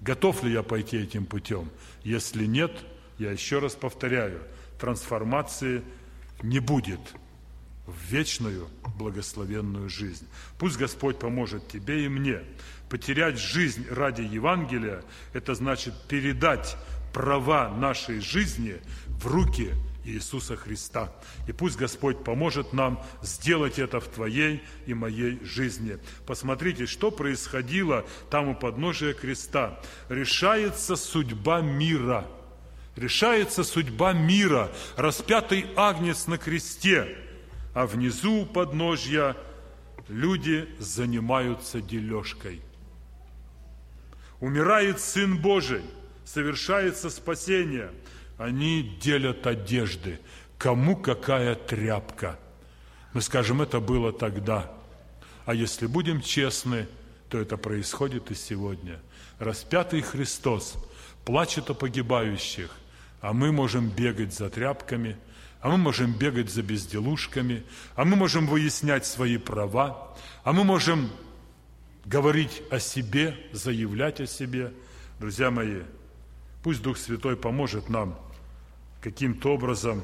Готов 0.00 0.42
ли 0.42 0.52
я 0.52 0.62
пойти 0.62 0.98
этим 0.98 1.26
путем? 1.26 1.70
Если 2.02 2.46
нет, 2.46 2.72
я 3.18 3.30
еще 3.30 3.58
раз 3.58 3.74
повторяю, 3.74 4.42
трансформации 4.80 5.82
не 6.42 6.58
будет 6.58 7.00
в 7.86 8.10
вечную 8.10 8.68
благословенную 8.98 9.88
жизнь. 9.88 10.26
Пусть 10.58 10.76
Господь 10.76 11.18
поможет 11.18 11.68
тебе 11.68 12.04
и 12.04 12.08
мне 12.08 12.42
Потерять 12.92 13.38
жизнь 13.38 13.86
ради 13.88 14.20
Евангелия– 14.20 15.02
это 15.32 15.54
значит 15.54 15.94
передать 16.08 16.76
права 17.14 17.70
нашей 17.70 18.20
жизни 18.20 18.82
в 19.06 19.26
руки 19.28 19.70
Иисуса 20.04 20.56
Христа. 20.58 21.10
И 21.48 21.52
пусть 21.52 21.78
Господь 21.78 22.22
поможет 22.22 22.74
нам 22.74 23.02
сделать 23.22 23.78
это 23.78 23.98
в 23.98 24.08
твоей 24.08 24.62
и 24.84 24.92
моей 24.92 25.42
жизни. 25.42 25.96
Посмотрите, 26.26 26.84
что 26.84 27.10
происходило 27.10 28.04
там 28.28 28.48
у 28.48 28.54
подножия 28.54 29.14
креста. 29.14 29.80
Решается 30.10 30.94
судьба 30.94 31.62
мира. 31.62 32.26
Решается 32.94 33.64
судьба 33.64 34.12
мира. 34.12 34.70
Распятый 34.98 35.64
агнец 35.76 36.26
на 36.26 36.36
кресте. 36.36 37.16
А 37.72 37.86
внизу 37.86 38.42
у 38.42 38.44
подножья 38.44 39.34
люди 40.08 40.68
занимаются 40.78 41.80
дележкой– 41.80 42.60
Умирает 44.42 44.98
Сын 44.98 45.38
Божий, 45.38 45.82
совершается 46.24 47.10
спасение. 47.10 47.92
Они 48.38 48.82
делят 49.00 49.46
одежды. 49.46 50.18
Кому 50.58 50.96
какая 50.96 51.54
тряпка. 51.54 52.40
Мы 53.12 53.20
скажем, 53.20 53.62
это 53.62 53.78
было 53.78 54.12
тогда. 54.12 54.68
А 55.46 55.54
если 55.54 55.86
будем 55.86 56.20
честны, 56.20 56.88
то 57.28 57.38
это 57.38 57.56
происходит 57.56 58.32
и 58.32 58.34
сегодня. 58.34 58.98
Распятый 59.38 60.00
Христос 60.00 60.74
плачет 61.24 61.70
о 61.70 61.74
погибающих, 61.74 62.72
а 63.20 63.32
мы 63.32 63.52
можем 63.52 63.90
бегать 63.90 64.34
за 64.34 64.50
тряпками, 64.50 65.16
а 65.60 65.68
мы 65.68 65.76
можем 65.76 66.12
бегать 66.14 66.50
за 66.50 66.62
безделушками, 66.62 67.62
а 67.94 68.04
мы 68.04 68.16
можем 68.16 68.48
выяснять 68.48 69.06
свои 69.06 69.36
права, 69.36 70.16
а 70.42 70.52
мы 70.52 70.64
можем 70.64 71.12
говорить 72.04 72.62
о 72.70 72.78
себе, 72.78 73.36
заявлять 73.52 74.20
о 74.20 74.26
себе. 74.26 74.72
Друзья 75.18 75.50
мои, 75.50 75.82
пусть 76.62 76.82
Дух 76.82 76.98
Святой 76.98 77.36
поможет 77.36 77.88
нам 77.88 78.18
каким-то 79.00 79.54
образом 79.54 80.02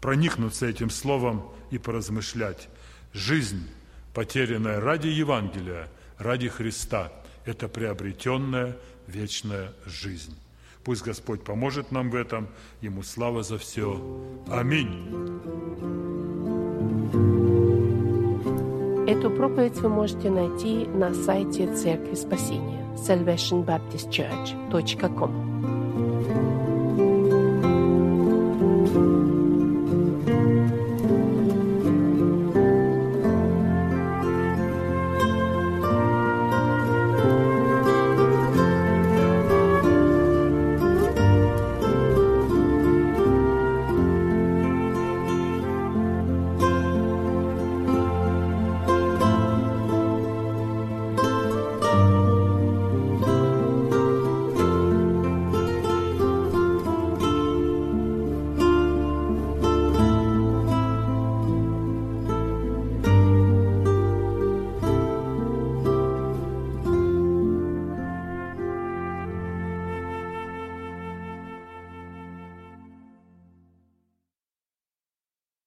проникнуться 0.00 0.66
этим 0.66 0.90
словом 0.90 1.50
и 1.70 1.78
поразмышлять. 1.78 2.68
Жизнь, 3.12 3.68
потерянная 4.14 4.80
ради 4.80 5.08
Евангелия, 5.08 5.88
ради 6.18 6.48
Христа, 6.48 7.12
это 7.44 7.68
приобретенная 7.68 8.76
вечная 9.06 9.72
жизнь. 9.86 10.36
Пусть 10.84 11.02
Господь 11.02 11.44
поможет 11.44 11.92
нам 11.92 12.10
в 12.10 12.16
этом. 12.16 12.48
Ему 12.80 13.02
слава 13.02 13.42
за 13.42 13.58
все. 13.58 14.00
Аминь. 14.48 16.51
Эту 19.12 19.30
проповедь 19.30 19.78
вы 19.82 19.90
можете 19.90 20.30
найти 20.30 20.86
на 20.86 21.12
сайте 21.12 21.70
Церкви 21.74 22.14
Спасения 22.14 22.86
salvationbaptistchurch.com. 22.96 25.81